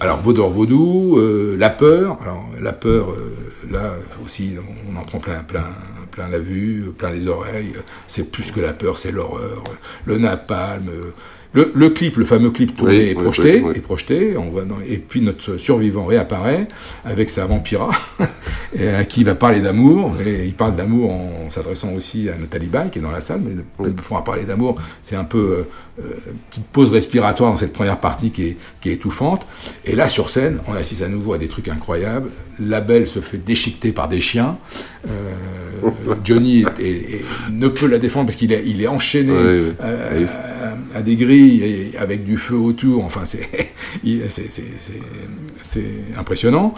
[0.00, 2.18] Alors Vaudor Vaudou, euh, la peur.
[2.22, 3.36] Alors la peur, euh,
[3.70, 4.56] là aussi,
[4.90, 5.70] on en prend plein, plein,
[6.12, 7.74] plein la vue, plein les oreilles.
[8.06, 9.64] C'est plus que la peur, c'est l'horreur.
[10.06, 11.12] Le napalm.
[11.56, 13.72] Euh, Le, le clip, le fameux clip tourné Oui, oui, projeté, oui, oui.
[13.76, 14.36] et projeté.
[14.36, 16.66] On dans- et puis notre survivant réapparaît
[17.04, 17.90] avec sa vampira,
[18.98, 20.14] à qui il va parler d'amour.
[20.24, 23.40] Et il parle d'amour en s'adressant aussi à Nathalie Baye qui est dans la salle.
[23.44, 27.56] Mais fond à parler d'amour, c'est un peu euh, euh, une petite pause respiratoire dans
[27.58, 29.46] cette première partie qui est, qui est étouffante.
[29.84, 32.30] Et là, sur scène, on assiste à nouveau à des trucs incroyables.
[32.60, 34.56] La belle se fait déchiqueter par des chiens.
[35.08, 35.10] Euh,
[36.24, 39.32] Johnny est- est- est- ne peut la défendre parce qu'il est, il est enchaîné
[40.94, 43.04] à des grilles et avec du feu autour.
[43.04, 43.22] Enfin,
[45.62, 45.84] c'est
[46.16, 46.74] impressionnant.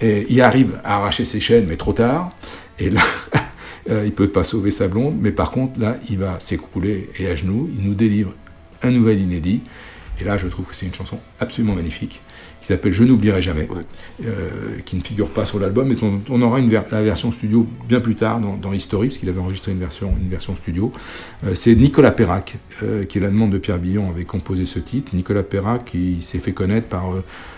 [0.00, 2.32] Et il arrive à arracher ses chaînes, mais trop tard.
[2.78, 3.00] Et là,
[3.90, 7.26] euh, il peut pas sauver sa blonde, mais par contre, là, il va s'écrouler et
[7.28, 7.70] à genoux.
[7.76, 8.34] Il nous délivre
[8.82, 9.62] un nouvel inédit.
[10.20, 12.20] Et là, je trouve que c'est une chanson absolument magnifique
[12.60, 13.68] qui s'appelle Je n'oublierai jamais,
[14.24, 17.30] euh, qui ne figure pas sur l'album, mais on, on aura une ver- la version
[17.30, 20.56] studio bien plus tard dans, dans History, parce qu'il avait enregistré une version, une version
[20.56, 20.90] studio.
[21.44, 24.78] Euh, c'est Nicolas Perrac, euh, qui est la demande de Pierre Billon, avait composé ce
[24.78, 25.14] titre.
[25.14, 27.04] Nicolas Perrac, qui s'est fait connaître par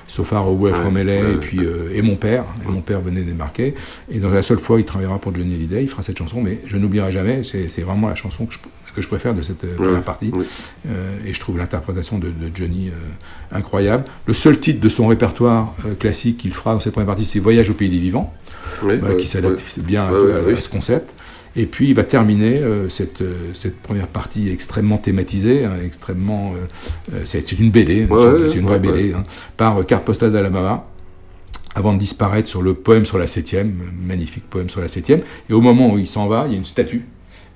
[0.08, 1.60] So Far Away from LA, ouais, et puis
[1.94, 3.74] et mon père, et mon père venait débarquer.
[4.10, 6.58] Et dans la seule fois, il travaillera pour Johnny Hallyday, il fera cette chanson, mais
[6.66, 7.42] je n'oublierai jamais.
[7.44, 8.58] C'est vraiment la chanson que je,
[8.94, 10.32] que je préfère de cette euh, première partie.
[10.88, 14.04] Euh, et je trouve l'interprétation de, de Johnny euh, incroyable.
[14.26, 17.38] Le seul titre de son répertoire euh, classique qu'il fera dans cette première partie, c'est
[17.38, 18.32] Voyage au pays des vivants,
[18.82, 19.82] Oui, qui s'adapte oui.
[19.82, 20.08] bien à,
[20.60, 21.14] ce concept.
[21.56, 23.22] Et puis il va terminer cette,
[23.52, 26.52] cette première partie extrêmement thématisée, hein, extrêmement.
[27.24, 29.24] c'est une BD, Ouais, c'est une vraie BD, hein,
[29.56, 30.84] par Carte postale d'Alabama
[31.74, 33.72] avant de disparaître sur le poème sur la septième,
[34.06, 35.20] magnifique poème sur la septième.
[35.48, 37.04] Et au moment où il s'en va, il y a une statue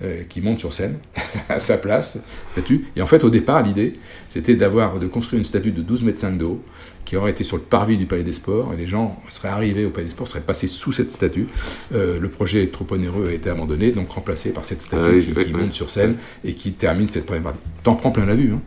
[0.03, 0.99] euh, qui monte sur scène
[1.49, 2.87] à sa place, statue.
[2.97, 3.95] Et en fait, au départ, l'idée,
[4.29, 6.63] c'était d'avoir de construire une statue de 12 mètres 5 de haut
[7.05, 9.85] qui aurait été sur le parvis du Palais des Sports et les gens seraient arrivés
[9.85, 11.49] au Palais des Sports, seraient passés sous cette statue.
[11.95, 15.25] Euh, le projet trop onéreux a été abandonné, donc remplacé par cette statue Ah oui,
[15.25, 15.61] qui, oui, qui oui.
[15.61, 17.59] monte sur scène et qui termine cette première partie.
[17.83, 18.53] T'en prends plein la vue.
[18.55, 18.61] Hein.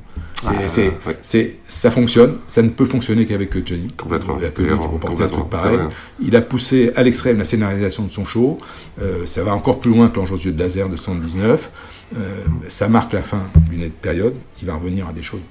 [0.67, 1.55] C'est, Ah, c'est- ouais.
[1.67, 3.87] ça fonctionne, ça ne peut fonctionner qu'avec Johnny.
[3.97, 4.37] Complètement.
[4.39, 5.79] Il a que lui qui peut porter un truc pareil.
[6.21, 8.59] Il a poussé à l'extrême la scénarisation de son show.
[9.01, 11.69] Euh, ça va encore plus loin que l'Ange aux yeux de laser de 79.
[12.17, 14.35] Euh, ça marque la fin d'une période.
[14.61, 15.41] Il va revenir à des choses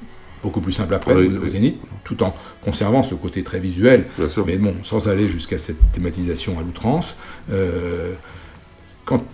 [0.42, 1.48] beaucoup plus simples après, Oui, au, oui.
[1.48, 4.04] Zénith, tout en conservant ce côté très visuel,
[4.46, 7.16] mais bon, sans aller jusqu'à cette thématisation à l'outrance.
[7.50, 8.12] Euh,
[9.06, 9.24] quand,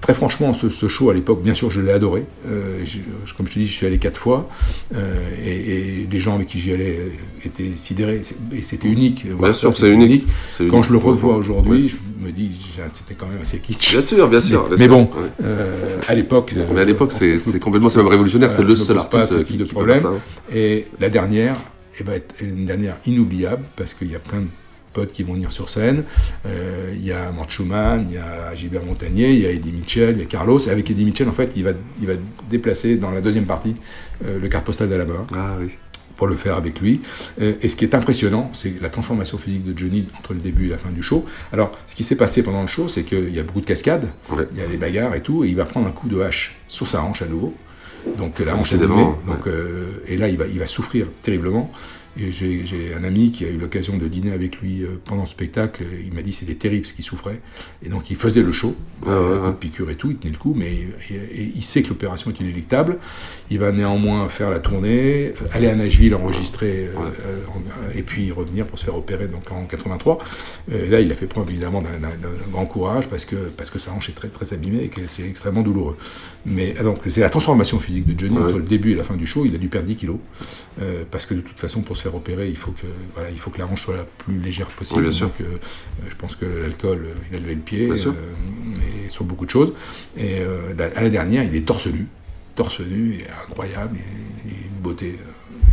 [0.00, 2.24] très franchement, ce, ce show à l'époque, bien sûr, je l'ai adoré.
[2.46, 2.98] Euh, je-
[3.36, 4.48] comme je te dis, je suis allé quatre fois,
[4.94, 9.26] euh, et, et les gens avec qui j'y allais euh, étaient sidérés, et c'était unique.
[9.40, 10.26] Ça, sûr, c'est unique.
[10.70, 11.88] Quand je le revois aujourd'hui, Ouais.
[11.88, 12.50] je me dis,
[12.92, 13.92] c'était quand même assez kitsch.
[13.92, 14.68] Bien sûr, bien sûr.
[14.70, 15.28] Mais, bien mais sûr, bon, ouais.
[15.42, 16.54] euh, à l'époque.
[16.74, 18.52] Mais à l'époque, c'est complètement, c'est même révolutionnaire.
[18.52, 20.00] C'est le seul artiste qui, de qui problème.
[20.00, 20.12] ça.
[20.54, 21.56] Et la dernière,
[22.00, 24.46] eh ben, une dernière inoubliable parce qu'il y a plein de
[24.92, 26.04] potes qui vont venir sur scène.
[26.46, 29.72] Euh, Il y a Mort Schumann, il y a Gilbert Montagnier, il y a Eddie
[29.72, 30.58] Mitchell, il y a Carlos.
[30.58, 31.70] Et avec Eddie Mitchell, en fait, il va,
[32.00, 32.14] il va
[32.50, 33.76] déplacer dans la deuxième partie
[34.24, 35.70] euh, le carte postale d'Alabama Ah oui.
[36.16, 37.00] pour le faire avec lui.
[37.40, 40.66] Euh, et ce qui est impressionnant, c'est la transformation physique de Johnny entre le début
[40.66, 41.24] et la fin du show.
[41.52, 44.08] Alors, ce qui s'est passé pendant le show, c'est qu'il y a beaucoup de cascades,
[44.30, 44.46] Ouais.
[44.52, 46.56] il y a des bagarres et tout, et il va prendre un coup de hache
[46.66, 47.54] sur sa hanche à nouveau.
[48.16, 51.70] Donc la hanche est donc, euh, et là, il va, il va souffrir terriblement.
[52.20, 55.28] Et j'ai un ami qui a eu l'occasion de dîner avec lui euh, pendant le
[55.28, 55.84] spectacle.
[56.04, 57.40] Il m'a dit que c'était terrible ce qu'il souffrait.
[57.84, 58.74] Et donc il faisait le show,
[59.06, 60.72] Ouais, euh, ouais, piqûre et tout, il tenait le coup, mais
[61.10, 62.98] et- et il sait que l'opération est inéluctable.
[63.50, 68.32] Il va néanmoins faire la tournée, euh, aller à Nashville enregistrer, euh, euh, et puis
[68.32, 70.18] revenir pour se faire opérer donc en 83.
[70.72, 71.88] Euh, là, il a fait preuve évidemment d'un
[72.50, 75.22] grand courage parce que, parce que sa hanche est très, très abîmée et que c'est
[75.28, 75.96] extrêmement douloureux.
[76.44, 78.42] Mais ah, donc c'est la transformation physique de Johnny Ouais.
[78.44, 79.44] entre le début et la fin du show.
[79.46, 80.18] Il a dû perdre 10 kilos
[80.82, 83.38] euh, parce que de toute façon, pour se faire opérer, il faut que, voilà, il
[83.38, 85.00] faut que la hanche soit la plus légère possible.
[85.00, 85.26] Oui, bien sûr.
[85.28, 85.56] Donc, euh,
[86.08, 89.50] je pense que l'alcool, euh, il a levé le pied euh, et sur beaucoup de
[89.50, 89.72] choses.
[90.16, 90.38] Et
[90.76, 92.06] la- à la dernière, il est torse nu.
[92.54, 93.98] Torse nu, il est incroyable,
[94.46, 95.18] il, a une beauté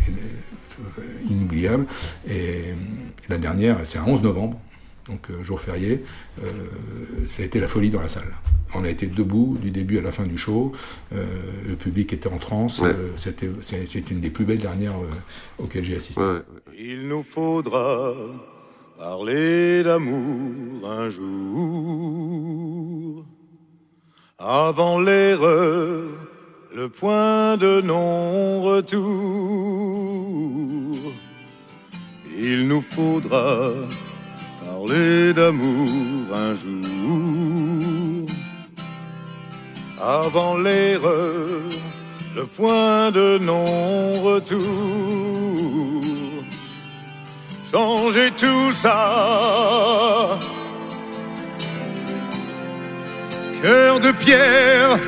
[0.07, 1.85] in- inoubliable.
[2.29, 2.73] Et
[3.29, 4.59] la dernière, c'est un 11 novembre,
[5.07, 6.03] donc jour férié.
[7.27, 8.33] Ça a été la folie dans la salle.
[8.77, 10.71] On a été debout du début à la fin du show.
[11.13, 11.25] Euh,
[11.67, 12.79] le public était en transe.
[12.79, 12.89] Ouais.
[12.89, 16.21] Euh, c'était- c'est c'est une des plus belles dernières euh, auxquelles j'ai assisté.
[16.21, 16.41] Ouais, ouais.
[16.77, 18.13] Il nous faudra
[18.97, 23.25] parler d'amour un jour.
[24.37, 26.03] Avant l'erreur,
[26.75, 29.03] le point de non-retour.
[32.37, 33.71] Il nous faudra
[34.65, 38.24] parler d'amour un jour.
[40.07, 41.63] Avant l'erreur,
[42.35, 44.61] le point de non-retour.
[47.71, 50.37] Changer tout ça.
[53.63, 54.99] Cœur de pierre,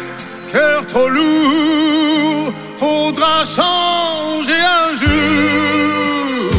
[0.52, 6.50] cœur trop lourd, faudra changer un jour.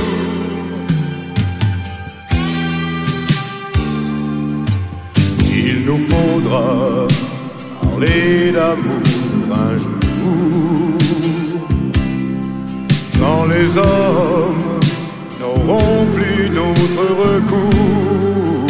[5.43, 7.09] Il nous faudra
[7.99, 9.03] parler d'amour
[9.53, 10.99] un jour.
[13.21, 14.81] Quand les hommes
[15.41, 18.67] n'auront plus d'autre recours.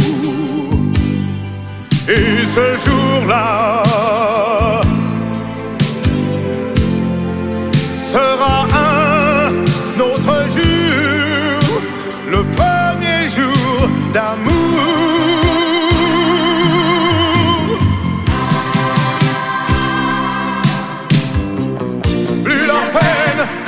[2.09, 3.83] Et ce jour-là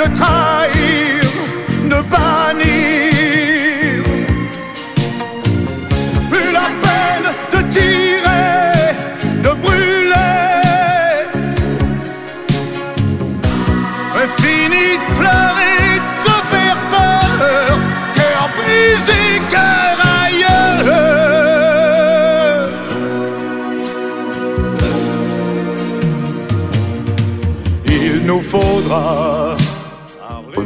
[0.01, 1.21] peine de trahir,
[1.89, 2.80] de bannir.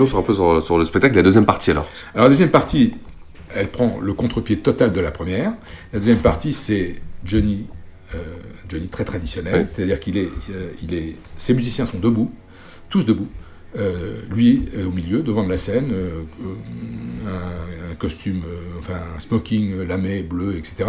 [0.04, 1.86] Revenons sur un peu sur, sur le spectacle, la deuxième partie alors.
[2.14, 2.94] Alors la deuxième partie,
[3.54, 5.52] elle prend le contre-pied total de la première.
[5.92, 7.66] La deuxième partie, c'est Johnny,
[8.14, 8.18] euh,
[8.68, 12.30] Johnny très traditionnel, c'est-à-dire qu'il est, euh, il est, ses musiciens sont debout,
[12.88, 13.28] tous debout.
[13.76, 15.92] Euh, lui au milieu, devant de la scène,
[17.26, 18.42] un, un costume,
[18.78, 20.88] enfin un smoking lamé, bleu, etc.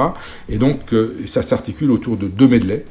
[0.49, 0.93] Et donc
[1.25, 2.85] ça s'articule autour de deux medleys.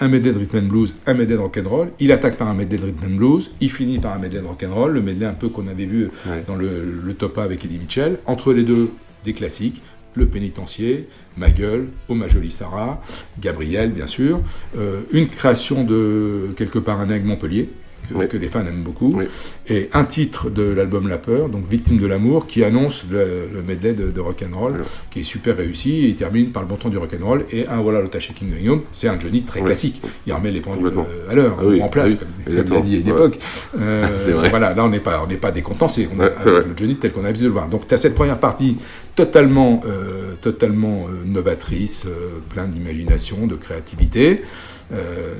[0.00, 1.90] Un medley de rhythm and blues, un medley de rock'n'roll.
[2.00, 4.46] Il attaque par un medley de rhythm and blues, il finit par un medley de
[4.46, 6.10] rock'n'roll, le medley un peu qu'on avait vu
[6.48, 8.18] dans le, le top A avec Eddie Mitchell.
[8.26, 8.90] Entre les deux,
[9.24, 9.82] des classiques.
[10.16, 13.02] Le pénitencier, Ma gueule, Oh ma jolie Sarah,
[13.40, 14.40] Gabriel, bien sûr.
[14.78, 17.68] Euh, une création de quelque part un aigle Montpellier,
[18.08, 19.20] que, que les fans aiment beaucoup.
[19.68, 23.62] Et un titre de l'album La Peur, donc Victime de l'amour, qui annonce le, le
[23.62, 26.08] medley de, de rock'n'roll, qui est super réussi.
[26.08, 27.44] Il termine par le bon temps du rock'n'roll.
[27.52, 29.66] Et un Voilà le Shaking Going Home, c'est un Johnny très Ouais.
[29.66, 30.02] classique.
[30.26, 32.78] Il remet les pendules euh, à l'heure, Ah en place, ah comme, comme il exactement.
[32.78, 33.10] a dit à une Ouais.
[33.12, 33.38] époque.
[33.80, 34.48] Euh, C'est vrai.
[34.50, 37.12] Voilà, là on n'est pas, on pas décontent, c'est on Ouais, avec le Johnny tel
[37.12, 37.68] qu'on a l'habitude de le voir.
[37.68, 38.76] Donc tu as cette première partie
[39.14, 44.42] totalement, euh, totalement euh, novatrice, euh, plein d'imagination, de créativité,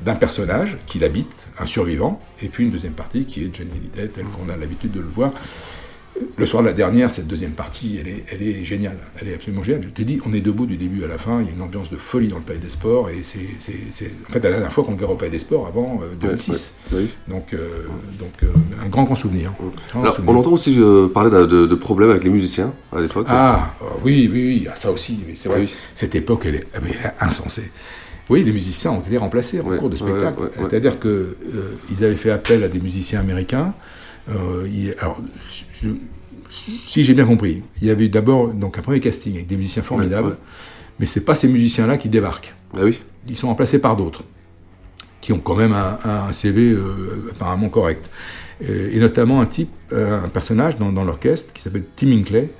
[0.04, 4.08] d'un personnage qui l'habite, un survivant, et puis une deuxième partie qui est Johnny Hallyday
[4.08, 5.34] tel qu'on a l'habitude de le voir.
[6.36, 8.96] Le soir de la dernière, cette deuxième partie, elle est, elle est géniale.
[9.20, 9.82] Elle est absolument géniale.
[9.84, 11.40] Je t'ai dit, on est debout du début à la fin.
[11.40, 13.10] Il y a une ambiance de folie dans le Palais des Sports.
[13.10, 13.40] Et c'est,
[14.28, 16.74] en fait la dernière fois qu'on le verra au Palais des Sports avant euh, 2006.
[16.92, 17.68] Ouais, ouais, Donc, euh,
[18.18, 18.46] donc euh,
[18.84, 19.50] un grand, grand souvenir.
[19.60, 20.34] Un grand Alors, souvenir.
[20.34, 23.26] on entend aussi euh, parler de, de- de problèmes avec les musiciens à l'époque.
[23.28, 25.60] Ah, euh, oui, oui, oui, ah, ça aussi, c'est vrai.
[25.60, 25.74] Oui.
[25.94, 27.70] Cette époque, elle est, elle est insensée.
[28.30, 30.50] Oui, les musiciens ont été remplacés en Ouais, cours de spectacle.
[30.56, 31.36] C'est-à-dire que euh,
[31.90, 33.74] ils avaient fait appel à des musiciens américains.
[34.28, 35.20] Euh, il- alors,
[35.80, 35.88] je-
[36.48, 39.56] si j'ai bien compris, il y avait eu d'abord donc un premier casting avec des
[39.56, 40.38] musiciens formidables, Ouais, ouais.
[41.00, 42.54] mais c'est pas ces musiciens-là qui débarquent.
[42.76, 43.00] Ah oui.
[43.28, 44.24] Ils sont remplacés par d'autres
[45.20, 48.08] qui ont quand même un, un CV euh, apparemment correct.
[48.68, 52.50] Euh, et notamment un type, un personnage dans, dans l'orchestre qui s'appelle Tim Hinckley,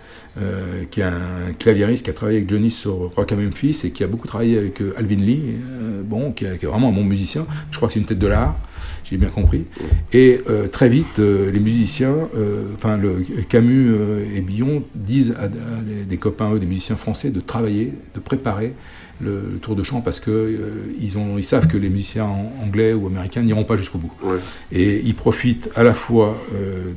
[0.40, 3.90] euh, qui est un claviériste qui a travaillé avec Johnny sur Rock à Memphis et
[3.90, 7.46] qui a beaucoup travaillé avec Alvin Lee, euh, bon, qui est vraiment un bon musicien.
[7.70, 8.57] Je crois que c'est une tête de l'art,
[9.05, 9.64] j'ai bien compris.
[10.12, 13.95] Et euh, très vite, euh, les musiciens, euh, enfin le Camus
[14.35, 18.21] et Billon disent à, à des, des copains, eux, des musiciens français, de travailler, de
[18.21, 18.73] préparer
[19.21, 20.59] le, le tour de chant parce que
[21.01, 24.12] ils, ont, ils savent que les musiciens en- anglais ou américains n'iront pas jusqu'au bout.
[24.25, 24.38] Ouais.
[24.73, 26.37] Et ils profitent à la fois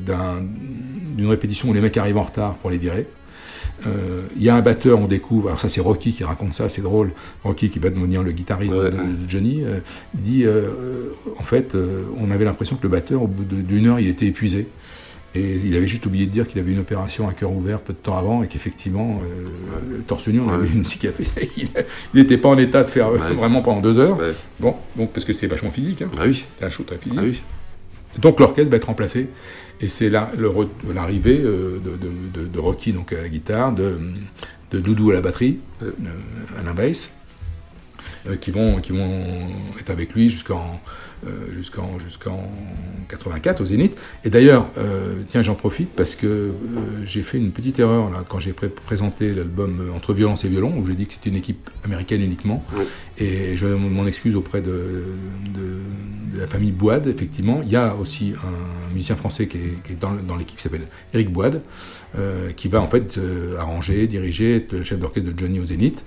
[0.06, 0.41] d'un-
[1.15, 3.06] d'une répétition où les mecs arrivent en retard pour les virer.
[3.85, 6.67] Euh, Il y a un batteur, on découvre, alors ça c'est Rocky qui raconte ça,
[6.69, 7.11] c'est drôle.
[7.43, 8.91] Rocky qui va devenir le guitariste Ouais.
[8.91, 9.79] de, de Johnny, euh,
[10.15, 11.75] il dit euh, en fait,
[12.19, 14.67] on avait l'impression que le batteur, au bout d'une heure, il était épuisé.
[15.35, 17.93] Et il avait juste oublié de dire qu'il avait une opération à cœur ouvert peu
[17.93, 21.31] de temps avant et qu'effectivement, euh, torse nu, on avait une cicatrice.
[21.57, 21.67] il
[22.15, 23.33] n'était pas en état de faire Ouais.
[23.35, 24.17] vraiment pendant deux heures.
[24.59, 26.01] Bon, donc parce que c'était vachement physique.
[26.01, 26.09] Hein.
[26.17, 26.45] Ah oui.
[26.53, 27.19] C'était un show très physique.
[27.21, 27.41] Ah oui.
[28.17, 29.30] Donc l'orchestre va être remplacé.
[29.80, 30.32] Et c'est là
[30.93, 33.99] l'arrivée euh, de, Rocky donc à la guitare, de,
[34.71, 37.17] Doudou à la batterie, à la bass,
[38.41, 38.80] qui, vont,
[39.80, 40.82] être avec lui jusqu'en
[41.51, 42.49] jusqu'en jusqu'en
[43.10, 43.97] 84 au Zénith.
[44.23, 46.51] Et d'ailleurs, euh, tiens, j'en profite parce que euh,
[47.03, 50.47] j'ai fait une petite erreur là quand j'ai pré- présenté l'album euh, Entre violence et
[50.49, 52.63] violon, où j'ai dit que c'était une équipe américaine uniquement.
[53.17, 55.03] Et je m'en excuse auprès de,
[55.56, 55.82] de-
[56.36, 57.62] de la famille Boide, effectivement.
[57.63, 60.63] Il y a aussi un musicien français qui est, qui est dans, dans l'équipe qui
[60.63, 61.62] s'appelle Eric Boide,
[62.18, 65.65] euh, qui va en fait euh, arranger, diriger, être le chef d'orchestre de Johnny au
[65.65, 66.03] Zénith.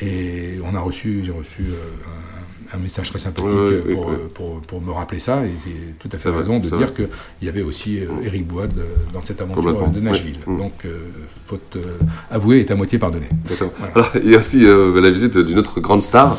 [0.00, 1.74] Et on a reçu, j'ai reçu euh,
[2.06, 2.43] un,
[2.74, 4.18] un message très sympathique Ouais, ouais, euh, pour, ouais, ouais.
[4.24, 5.44] euh, pour, pour me rappeler ça.
[5.46, 7.08] Et c'est tout à fait vrai, raison de dire qu'il
[7.42, 8.66] y avait aussi Eric euh,
[9.12, 10.38] dans cette aventure de Nashville.
[10.46, 10.56] Mm.
[10.58, 10.86] Donc,
[11.46, 11.76] faute
[12.30, 13.28] avouée est à moitié pardonnée.
[13.94, 16.38] Alors, il y a aussi euh, la visite d'une autre grande star.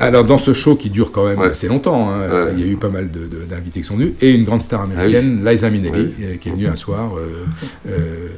[0.00, 1.46] Alors, dans ce show qui dure quand même Ouais.
[1.46, 2.52] assez longtemps, hein, Ouais.
[2.54, 3.08] il y a eu pas mal
[3.48, 6.24] d'invités qui sont venus, et une grande star américaine, Liza Minnelli, Oui.
[6.24, 7.44] euh, qui est venue un soir euh,
[7.88, 8.28] euh,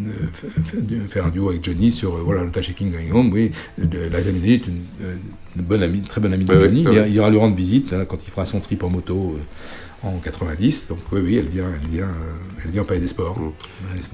[0.00, 3.32] euh, faire un duo avec Johnny sur voilà, le Shaking Going Home.
[3.32, 4.80] Oui, Liza Minnelli est une,
[5.58, 6.84] une bonne amie, très bonne amie de Ouais, Johnny.
[7.08, 9.38] il, ira, lui rendre visite hein, quand il fera son trip en moto.
[10.04, 13.00] Euh, en 90, donc oui, oui, elle vient, elle vient, euh, elle vient au Palais
[13.00, 13.36] des Sports.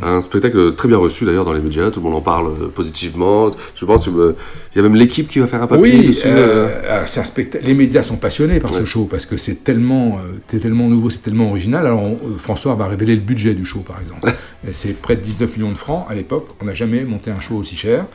[0.02, 2.68] Un spectacle très bien reçu d'ailleurs dans les médias, tout le monde en parle euh,
[2.68, 3.50] positivement.
[3.74, 4.34] Je pense qu'il
[4.76, 6.26] y a même l'équipe qui va faire un papier Oui, dessus.
[6.26, 7.02] euh, euh.
[7.02, 7.64] un spectacle.
[7.64, 11.22] Les médias sont passionnés par ce show parce que c'est tellement, euh, tellement nouveau, c'est
[11.22, 11.86] tellement original.
[11.86, 14.32] Alors on- euh, François va révéler le budget du show, par exemple.
[14.72, 16.48] C'est près de 19 millions de francs à l'époque.
[16.62, 18.06] On n'a jamais monté un show aussi cher.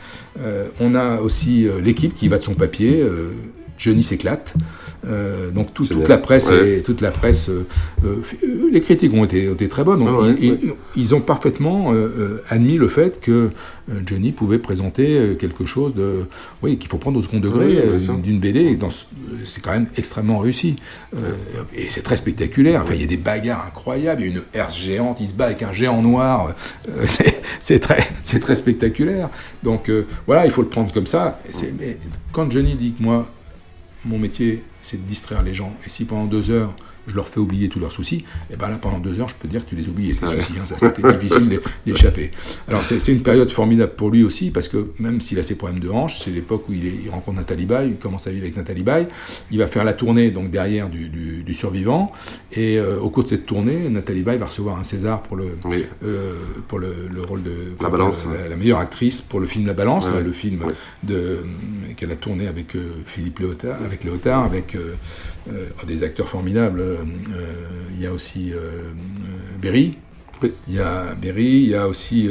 [0.42, 3.02] Euh, on a aussi euh, l'équipe qui va de son papier.
[3.02, 3.34] euh,
[3.78, 4.54] Johnny s'éclate.
[5.08, 6.80] Euh, donc tout- toute la presse, Ouais.
[6.80, 8.22] et, toute la presse, euh,
[8.72, 10.00] les critiques ont été, ont été très bonnes.
[10.00, 10.60] Donc, Ah ouais, ils, ouais.
[10.62, 13.50] ils- ils ont parfaitement euh, euh, admis le fait que
[14.06, 16.26] Johnny pouvait présenter quelque chose de,
[16.62, 17.82] oui, qu'il faut prendre au second degré
[18.24, 18.78] d'une BD.
[19.46, 20.76] C'est quand même extrêmement réussi.
[21.76, 22.82] Et c'est très spectaculaire.
[22.84, 24.22] Enfin, il y a des bagarres incroyables.
[24.22, 26.54] Il y a une herse géante, il se bat avec un géant noir.
[27.60, 28.08] C'est très,
[28.40, 29.30] très spectaculaire.
[29.64, 29.90] Donc
[30.28, 31.40] voilà, il faut le prendre comme ça.
[31.80, 31.98] Mais
[32.32, 33.28] quand Johnny dit que moi,
[34.06, 36.74] mon métier, c'est de distraire les gens, et si pendant deux heures,
[37.10, 39.48] je leur fais oublier tous leurs soucis, et ben là pendant deux heures, je peux
[39.48, 42.32] dire que tu les oublies, tes soucis, hein, ça c'était difficile d'y échapper.
[42.68, 45.80] Alors c'est une période formidable pour lui aussi, parce que même s'il a ses problèmes
[45.80, 48.56] de hanche, c'est l'époque où il, il, rencontre Nathalie Baye, il commence à vivre avec
[48.56, 49.08] Nathalie Baye,
[49.52, 52.12] il va faire la tournée donc derrière du, du, survivant,
[52.54, 55.56] et euh, au cours de cette tournée, Nathalie Baye va recevoir un César pour le,
[56.04, 56.36] euh,
[56.68, 60.32] pour le, rôle de la, balance, la, meilleure actrice pour le film La Balance, le
[60.32, 60.64] film
[61.04, 61.46] de
[61.98, 64.76] qu'elle a tourné avec euh, Philippe Léotard, avec Léotard, avec
[65.88, 67.04] des acteurs formidables euh,
[67.94, 68.92] il y a aussi euh,
[69.62, 69.98] Berry.
[70.68, 72.30] Il y a Berry, il y a aussi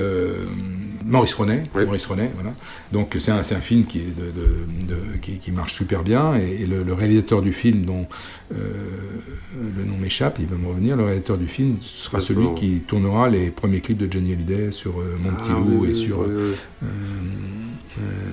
[1.08, 2.52] Maurice René, Maurice René, voilà.
[2.92, 6.66] Donc c'est un, un, film qui, est de, de, qui, qui, marche super bien et,
[6.66, 8.06] le, réalisateur du film dont
[8.50, 13.28] le nom m'échappe, il va me revenir, le réalisateur du film sera celui qui tournera
[13.28, 16.26] les premiers clips de Johnny Hallyday sur Mon Petit ah Loup et sur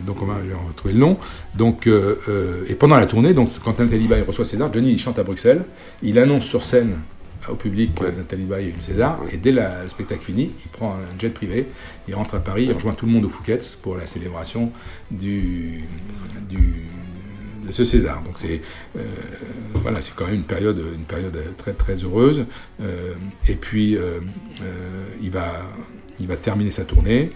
[0.06, 0.36] donc on va
[0.68, 1.18] retrouver le nom.
[1.56, 5.24] Donc, et pendant la tournée, donc, quand Nathalie Baye reçoit César, Johnny il chante à
[5.24, 5.64] Bruxelles,
[6.04, 6.98] il annonce sur scène
[7.50, 11.30] au public Nathalie Baye eu César, et dès le spectacle fini, il prend un jet
[11.30, 11.68] privé,
[12.08, 14.72] il rentre à Paris, il rejoint tout le monde au Fouquet's pour la célébration
[15.12, 15.84] du,
[16.50, 18.22] de ce César.
[18.24, 18.62] Donc c'est
[19.74, 22.46] voilà, c'est quand même une période, une période très très heureuse.
[23.48, 23.98] et puis
[25.22, 25.64] il va
[26.20, 27.32] il va terminer sa tournée,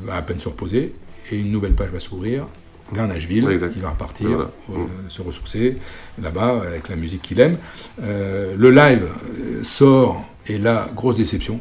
[0.00, 0.94] va à peine se reposer,
[1.30, 2.46] et une nouvelle page va s'ouvrir
[2.92, 3.46] vers Nashville.
[3.74, 4.86] Il va repartir, euh, mm.
[5.08, 5.76] se ressourcer
[6.20, 7.56] là-bas avec la musique qu'il aime.
[8.02, 11.60] Euh, le live euh, sort et là, grosse déception.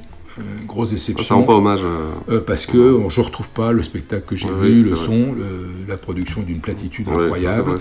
[0.68, 1.24] Grosse déception.
[1.24, 1.82] Ça rend pas hommage.
[2.46, 5.36] parce que je retrouve pas le spectacle que j'ai vu, le son,
[5.88, 7.80] la production d'une platitude incroyable.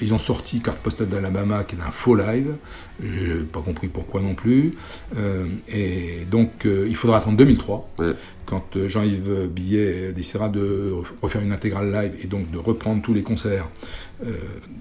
[0.00, 2.54] ils ont sorti Carte postale d'Alabama qui est un faux live.
[3.02, 4.74] J'ai pas compris pourquoi non plus.
[5.68, 7.90] et donc il faudra attendre 2003
[8.46, 10.92] quand euh, Jean-Yves Billet décidera de
[11.22, 13.68] refaire une intégrale live et donc de reprendre tous les concerts
[14.13, 14.13] euh,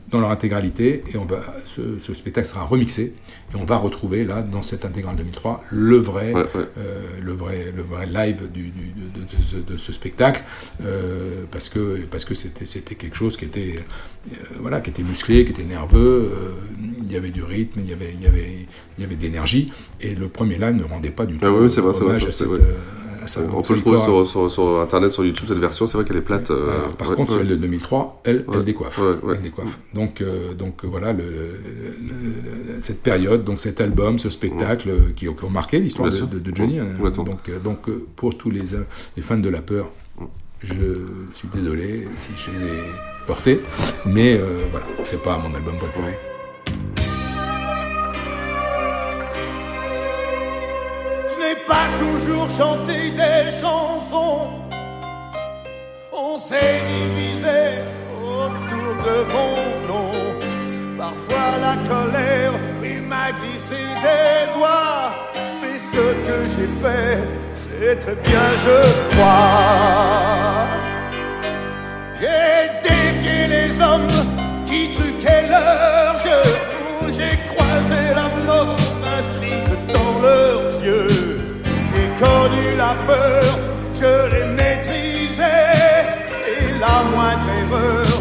[0.10, 3.16] dans leur intégralité, et on va, ce, spectacle sera remixé,
[3.52, 7.82] et on va retrouver là, dans cette intégrale 2003, le vrai, euh, le vrai, le
[7.82, 10.44] vrai live du, de, ce, spectacle,
[11.52, 13.80] parce que parce que c'était c'était quelque chose qui était
[14.60, 16.32] voilà, qui était musclé, qui était nerveux,
[17.04, 18.68] il y avait du rythme, il y avait il y avait
[18.98, 21.70] il y avait d'énergie, et le premier live ne rendait pas du tout ah oui,
[21.80, 22.48] hommage à cette
[23.54, 26.22] on peut le trouver sur, sur, internet, sur YouTube, cette version, c'est vrai qu'elle est
[26.22, 26.52] plate.
[26.52, 29.00] Euh, par contre, celle de 2003, elle, elle décoiffe.
[29.30, 29.80] Elle décoiffe.
[29.94, 31.24] Donc, euh, donc voilà, le,
[32.82, 36.80] cette période, donc cet album, ce spectacle euh, qui, ont marqué l'histoire de, de, Johnny.
[36.80, 36.88] Hein.
[37.16, 38.64] donc, donc pour tous les,
[39.16, 39.90] les fans de la peur,
[40.62, 40.76] je
[41.34, 42.80] suis désolé si je les ai
[43.28, 43.60] portés,
[44.06, 44.40] mais
[44.72, 46.18] voilà, c'est pas mon album préféré.
[52.24, 54.50] Toujours chanter des chansons.
[56.12, 57.82] On s'est divisé
[58.22, 59.54] autour de mon
[59.88, 60.12] nom.
[60.98, 62.54] Parfois la colère
[62.84, 65.12] il m'a glissé des doigts.
[65.62, 67.18] Mais ce que j'ai fait,
[67.54, 70.68] c'est bien, je crois.
[72.20, 74.08] J'ai défié les hommes
[74.66, 76.44] qui truquaient leur jeu.
[77.10, 78.78] J'ai croisé la mort
[79.18, 81.33] inscrite dans leurs yeux
[82.24, 83.44] connu la peur,
[84.00, 85.56] je l'ai maîtrisé
[86.54, 88.12] Et la moindre erreur,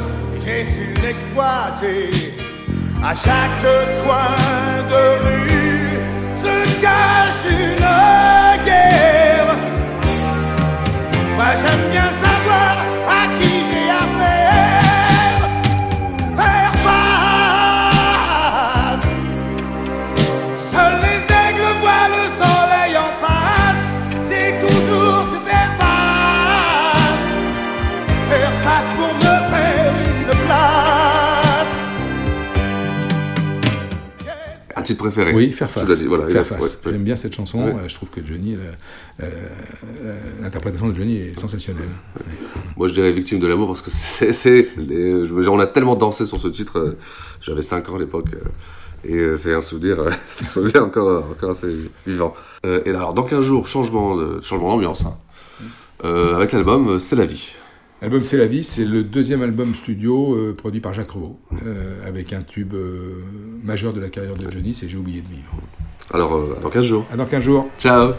[0.42, 2.11] j'ai su l'exploiter.
[3.11, 3.64] À chaque
[4.03, 4.34] coin
[4.92, 5.98] de rue
[6.44, 7.88] se cache une
[8.68, 9.53] guerre.
[11.36, 12.91] Moi j'aime bien savoir
[35.07, 35.98] Un Oui, faire face.
[35.98, 36.80] Dit, voilà, faire face.
[36.84, 37.64] Ouais, J'aime bien cette chanson.
[37.64, 37.88] Ouais.
[37.88, 38.57] Je trouve que Johnny,
[40.40, 41.88] l'interprétation de Johnny est sensationnelle.
[42.76, 44.68] Moi, je dirais victime de l'amour parce que c'est,
[45.48, 46.96] on a tellement dansé sur ce titre.
[47.40, 48.28] J'avais 5 ans à l'époque.
[49.05, 51.74] Et euh, c'est un souvenir, euh, c'est un souvenir encore, encore assez
[52.07, 52.34] vivant.
[52.64, 55.05] Euh, et alors, dans 15 jours, changement de changement d'ambiance.
[55.05, 55.16] Hein.
[56.34, 57.55] avec l'album C'est la vie.
[58.03, 61.38] L'album C'est la vie, c'est le deuxième album studio produit par Jacques Revaux,
[62.05, 62.74] avec un tube
[63.62, 65.53] majeur de la carrière de Johnny, c'est J'ai oublié de vivre.
[66.12, 67.07] Alors, dans 15 jours.
[67.12, 67.68] À dans 15 jours.
[67.78, 68.12] Ciao.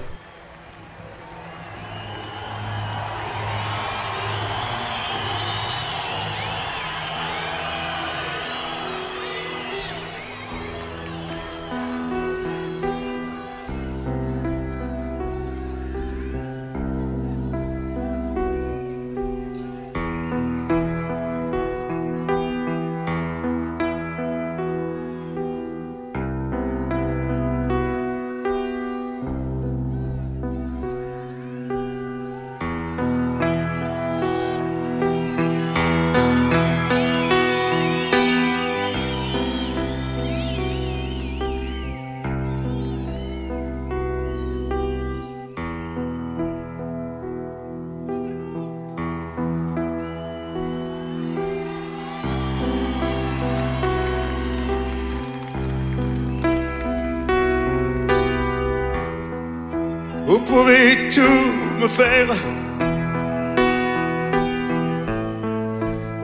[61.15, 62.33] Tout me faire.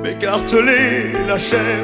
[0.01, 1.83] M'écarteler la chair.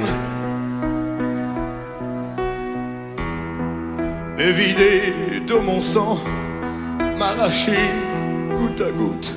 [4.37, 5.13] Me vider
[5.47, 6.19] de mon sang,
[7.17, 7.85] m'arracher
[8.55, 9.33] goutte à goutte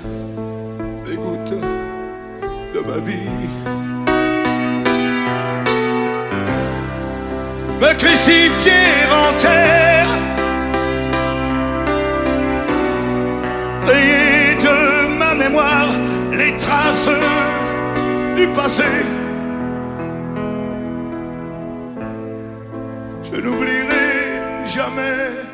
[1.06, 1.60] les gouttes
[2.74, 3.48] de ma vie.
[7.80, 9.87] Me crucifier en terre.
[18.36, 18.82] Du passé.
[23.22, 25.47] Je n'oublierai jamais.